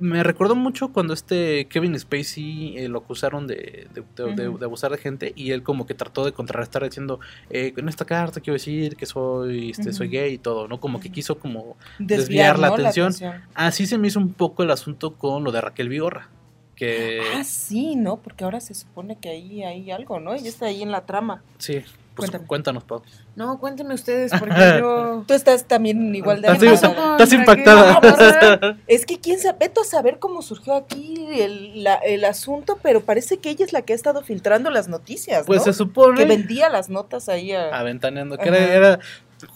[0.00, 4.58] me recordó mucho cuando este Kevin Spacey eh, lo acusaron de, de, de- de- Ujú.
[4.58, 7.20] de abusar de gente y él como que trató de contrarrestar diciendo,
[7.50, 10.80] eh, en esta carta quiero decir que soy, este, soy gay y todo, ¿no?
[10.80, 12.74] Como que quiso como desviar la ¿no?
[12.74, 13.14] atención.
[13.54, 16.28] Así se me hizo un poco el asunto con lo de Raquel Vigorra.
[16.76, 18.16] Que Ah, sí, ¿no?
[18.16, 20.34] Porque ahora se supone que ahí hay algo, ¿no?
[20.34, 21.42] Ella está ahí en la trama.
[21.58, 21.82] sí,
[22.14, 22.46] pues Cuéntame.
[22.46, 23.02] cuéntanos, Pau.
[23.36, 25.24] No, cuéntenme ustedes, porque yo...
[25.26, 26.48] Tú estás también igual de...
[26.48, 26.92] Estás, ¿Qué enojada.
[26.92, 27.40] pasó con estás Raquel?
[27.40, 27.92] impactada.
[27.92, 32.78] No, pues, Es que quién sabe, a saber cómo surgió aquí el, la- el asunto,
[32.82, 35.64] pero parece que ella es la que ha estado filtrando las noticias, Pues ¿no?
[35.64, 36.16] se supone.
[36.18, 37.76] Que vendía las notas ahí a...
[37.76, 38.38] Aventaneando.
[38.38, 38.98] Que era, era-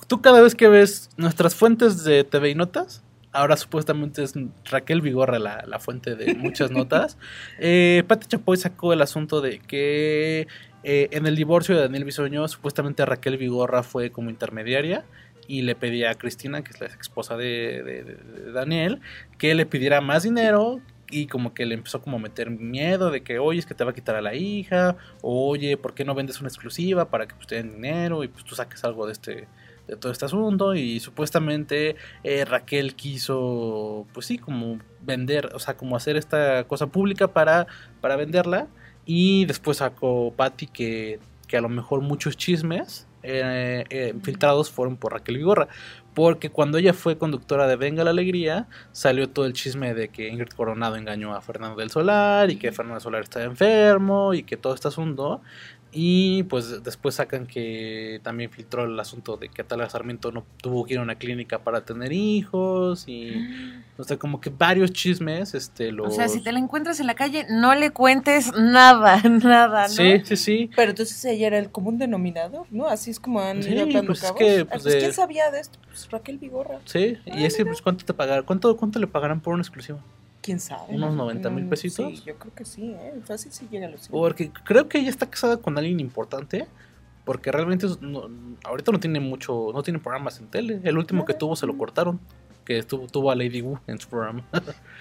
[0.06, 3.02] Tú cada vez que ves nuestras fuentes de TV y notas,
[3.32, 4.34] ahora supuestamente es
[4.64, 7.16] Raquel Vigorra la, la fuente de muchas notas.
[7.59, 10.46] Eh, Pati Chapoy sacó el asunto de que
[10.85, 15.05] eh, en el divorcio de Daniel Bisoño, supuestamente Raquel Vigorra fue como intermediaria
[15.47, 19.01] y le pedía a Cristina, que es la esposa de- de Daniel,
[19.39, 23.22] que le pidiera más dinero y como que le empezó como a meter miedo de
[23.22, 26.05] que, oye, es que te va a quitar a la hija, o, oye, ¿por qué
[26.05, 29.07] no vendes una exclusiva para que pues, te den dinero y pues tú saques algo
[29.07, 29.49] de este
[29.87, 35.79] de todo este asunto y supuestamente eh, Raquel quiso pues sí como vender o sea
[35.79, 37.66] como hacer esta cosa pública para
[38.03, 38.66] para venderla
[39.09, 44.96] y después sacó Patty que que a lo mejor muchos chismes eh, eh, filtrados fueron
[44.96, 45.66] por Raquel Vigorra.
[46.14, 50.28] Porque cuando ella fue conductora de Venga la Alegría, salió todo el chisme de que
[50.28, 54.42] Ingrid Coronado engañó a Fernando del Solar y que Fernando del Solar estaba enfermo y
[54.42, 55.42] que todo este asunto.
[55.91, 60.84] Y pues después sacan que también filtró el asunto de que Atala Sarmiento no tuvo
[60.84, 63.41] que ir a una clínica para tener hijos y
[63.97, 67.07] o sea como que varios chismes este los O sea, si te la encuentras en
[67.07, 69.95] la calle, no le cuentes nada, nada, ¿no?
[69.95, 70.70] Sí, sí, sí.
[70.76, 72.86] Pero entonces ella era el común denominador, ¿no?
[72.86, 74.39] Así es como han Sí, ido atando pues es cabos.
[74.39, 75.78] que, Ah, pues, pues, de- ¿quién sabía de esto?
[75.86, 76.80] Pues Raquel Vigorra.
[76.84, 80.01] Sí, y ese pues cuánto te pagarán, cuánto cuánto le pagarán por un exclusivo?
[80.41, 80.95] ¿Quién sabe?
[80.95, 82.18] ¿Unos 90 mil pesitos?
[82.18, 83.14] Sí, yo creo que sí, ¿eh?
[83.24, 86.66] Fácil sí llega a los Porque creo que ella está casada con alguien importante.
[87.24, 88.30] Porque realmente no-
[88.64, 90.80] ahorita no tiene mucho, no tiene programas en tele.
[90.84, 92.18] El último que tuvo se lo cortaron.
[92.64, 94.45] Que estuvo, tuvo a Lady Wu en su programa.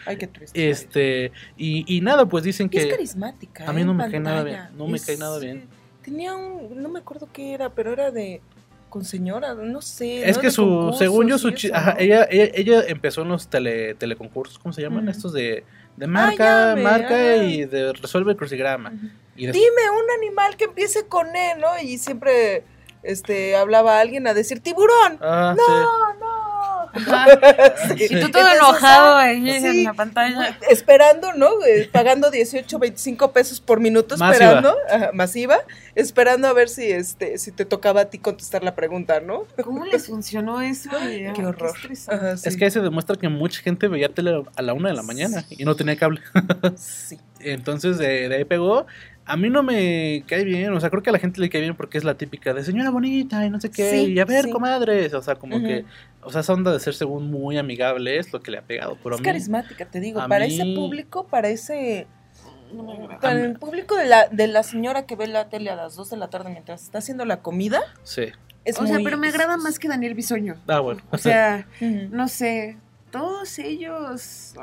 [0.05, 0.69] Ay, qué triste.
[0.69, 2.91] este, y, y nada, pues dicen Y es que.
[2.91, 3.69] carismática.
[3.69, 3.85] A mí ¿eh?
[3.85, 5.67] no me cae nada bien, no me Es, cae nada bien.
[6.01, 8.41] Tenía un, no me acuerdo qué era, pero era de
[8.89, 10.27] con señora, no sé.
[10.29, 10.41] Es ¿no?
[10.41, 11.67] que su, según yo, su eso,
[11.97, 15.09] ella, ella, ella empezó en los tele, teleconcursos, ¿cómo se llaman?
[15.09, 15.63] Estos de,
[15.95, 17.43] de marca, llame, marca ajá.
[17.43, 18.93] y de resuelve el crucigrama.
[19.35, 21.79] Y Dime un animal que empiece con E, ¿no?
[21.81, 22.63] Y siempre
[23.03, 25.17] este hablaba alguien a decir tiburón.
[25.21, 25.63] Ah, sí.
[25.67, 26.16] no, no.
[27.97, 28.05] Sí.
[28.05, 30.57] Y tú todo Entonces, enojado ah, ahí en la pantalla.
[30.69, 31.49] Esperando, ¿no?
[31.65, 34.31] Eh, Pagando 18, 25 pesos por minuto, Masiva.
[34.31, 35.57] esperando, ajá, masiva,
[35.95, 39.43] esperando a ver si este, si te tocaba a ti contestar la pregunta, ¿no?
[39.63, 40.89] ¿Cómo les funcionó eso?
[40.99, 41.71] Ay, Qué horror.
[41.75, 42.25] estresante.
[42.25, 42.49] Ajá, sí.
[42.49, 45.03] Es que ahí se demuestra que mucha gente veía tele a la una de la
[45.03, 46.21] mañana y no tenía cable.
[46.75, 47.17] Sí.
[47.39, 48.88] Entonces de, de ahí pegó.
[49.28, 51.61] A mí no me cae bien, o sea, creo que a la gente le cae
[51.61, 54.25] bien porque es la típica de señora bonita y no sé qué, Sí, y a
[54.25, 54.51] ver, sí.
[54.51, 55.84] comadres, o sea, como que,
[56.23, 58.97] o sea, esa onda de ser según muy amigable es lo que le ha pegado,
[59.03, 60.21] pero a Es mí, carismática, te digo.
[60.21, 62.07] a Para mí- ese público, para ese.
[63.11, 65.95] a Para el público de la, de la señora que ve la tele a las
[65.95, 68.23] 2 de la tarde mientras está haciendo la comida, sí.
[68.65, 70.55] es O sea, pero me agrada más que Daniel Bisoño.
[70.67, 71.01] Ah, bueno.
[71.11, 72.09] O sea, Ujú.
[72.11, 72.78] no sé,
[73.18, 74.53] todos ellos...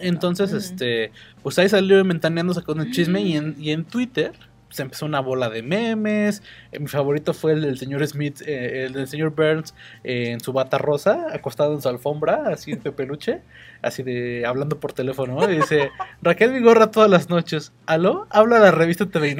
[0.00, 4.32] Entonces, este, pues ahí salió ventaneando sacando el chisme y en, y en Twitter
[4.70, 6.42] se empezó una bola de memes.
[6.72, 10.40] Eh, mi favorito fue el del señor Smith, eh, el del señor Burns eh, en
[10.40, 13.42] su bata rosa, acostado en su alfombra, así de peluche,
[13.82, 15.46] así de hablando por teléfono.
[15.50, 15.90] Y dice,
[16.22, 17.72] Raquel Vigorra todas las noches.
[17.84, 18.26] ¿Aló?
[18.30, 19.36] Habla la revista TV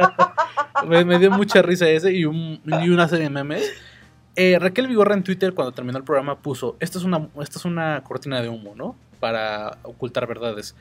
[0.88, 3.70] me, me dio mucha risa ese y, un- y una serie de memes.
[4.36, 7.64] Eh, Raquel Vigorra en Twitter cuando terminó el programa puso, esta es una, esta es
[7.64, 8.96] una cortina de humo, ¿no?
[9.18, 10.74] Para ocultar verdades.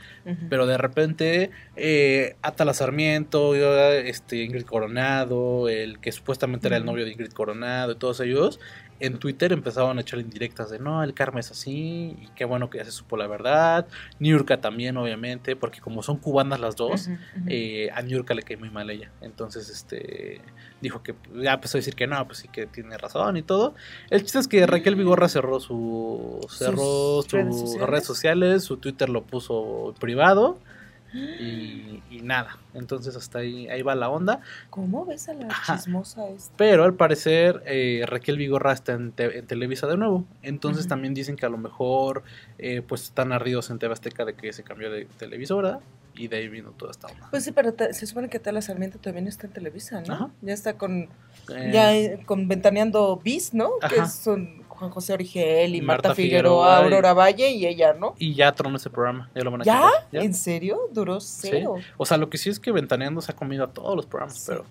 [0.50, 7.04] Pero de repente, eh, Atala Sarmiento, este, Ingrid Coronado, el que supuestamente era el novio
[7.04, 8.62] de Ingrid Coronado y todos ellos,
[9.00, 12.70] en Twitter empezaban a echar indirectas de no, el karma es así, y qué bueno
[12.70, 13.88] que ya se supo la verdad.
[14.20, 17.10] Niurka también, obviamente, porque como son cubanas las dos,
[17.48, 19.12] eh, a Niurka le cae muy mal ella.
[19.22, 20.42] Entonces, este
[20.82, 23.74] dijo que ya empezó a decir que no, pues sí que tiene razón y todo.
[24.10, 28.64] El chiste es que Raquel Vigorra cerró su cerró Sus sus redes sociales.
[28.64, 30.60] su Twitter lo puso privado
[31.14, 32.58] y, y nada.
[32.74, 34.42] Entonces hasta ahí ahí va la onda.
[34.70, 35.76] ¿Cómo ves a la Ajá.
[35.78, 36.54] chismosa esta?
[36.58, 40.26] Pero al parecer eh, Raquel Vigorra está en, te- en Televisa de nuevo.
[40.42, 42.24] Entonces también dicen que a lo mejor
[42.58, 45.80] eh, pues están ardidos en TV Azteca de que se cambió de televisora
[46.14, 47.28] y de ahí vino toda esta onda.
[47.30, 50.14] Pues sí, pero te- se supone que Tala Sarmiento también está en Televisa, ¿no?
[50.14, 50.30] Ajá.
[50.42, 51.08] Ya está con,
[51.50, 53.70] Eh, ya eh, con Ventaneando Bis, ¿no?
[53.90, 54.08] Que Ajá.
[54.08, 58.16] son Juan José Origel y Marta Marta, Figueroa Figueroa, y- Aurora Valle y ella, ¿no?
[58.18, 59.30] y ya tronó ese programa.
[59.36, 59.90] Ya lo van a ¿Ya?
[60.12, 60.22] ya.
[60.22, 60.80] ¿En serio?
[60.92, 61.76] Duró cero.
[61.98, 64.38] O sea, lo que sí es que Ventaneando se ha comido a todos los programas,
[64.38, 64.46] Sí.
[64.48, 64.66] pero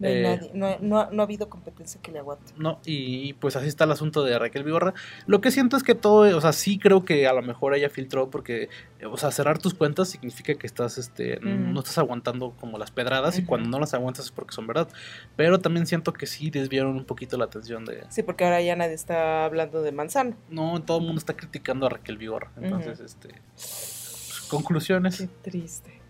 [0.00, 2.52] No, hay Eh, nadie, no, no ha- no ha habido competencia que le aguante.
[2.56, 4.94] no, y pues así está el asunto de Raquel Vigorra.
[5.26, 7.90] Lo que siento es que todo, o sea, sí creo que a lo mejor ella
[7.90, 8.68] filtró porque,
[9.00, 12.90] eh, o sea, cerrar tus cuentas significa que estás, este, no estás aguantando como las
[12.92, 14.88] pedradas y cuando no las aguantas es porque son verdad.
[15.36, 18.76] Pero también siento que sí desviaron un poquito la atención de, Sí, porque ahora ya
[18.76, 20.36] nadie está hablando de manzano.
[20.48, 22.52] no, todo el mundo está criticando a Raquel Vigorra.
[22.56, 25.18] Entonces, este, pues, conclusiones.
[25.18, 26.00] Qué triste.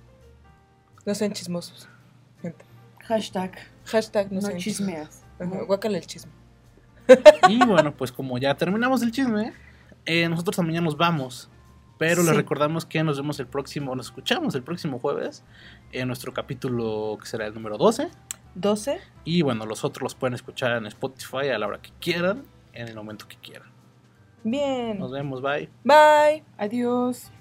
[1.06, 1.88] No sean chismosos,
[2.42, 2.64] gente.
[3.04, 3.52] Hashtag,
[3.88, 5.24] Hashtag no, no chismeas.
[5.38, 6.32] Ajá, guácale el chisme.
[7.48, 9.52] Y bueno, pues como ya terminamos el chisme,
[10.04, 11.48] eh, nosotros también ya nos vamos.
[11.98, 15.42] Pero les recordamos que nos vemos el próximo, nos escuchamos el próximo jueves
[15.90, 18.08] en nuestro capítulo que será el número 12.
[18.54, 19.00] 12.
[19.24, 22.86] Y bueno, los otros los pueden escuchar en Spotify a la hora que quieran, en
[22.86, 23.68] el momento que quieran.
[24.44, 24.98] Bien.
[24.98, 25.68] Nos vemos, bye.
[25.82, 26.44] Bye.
[26.56, 27.32] Adiós.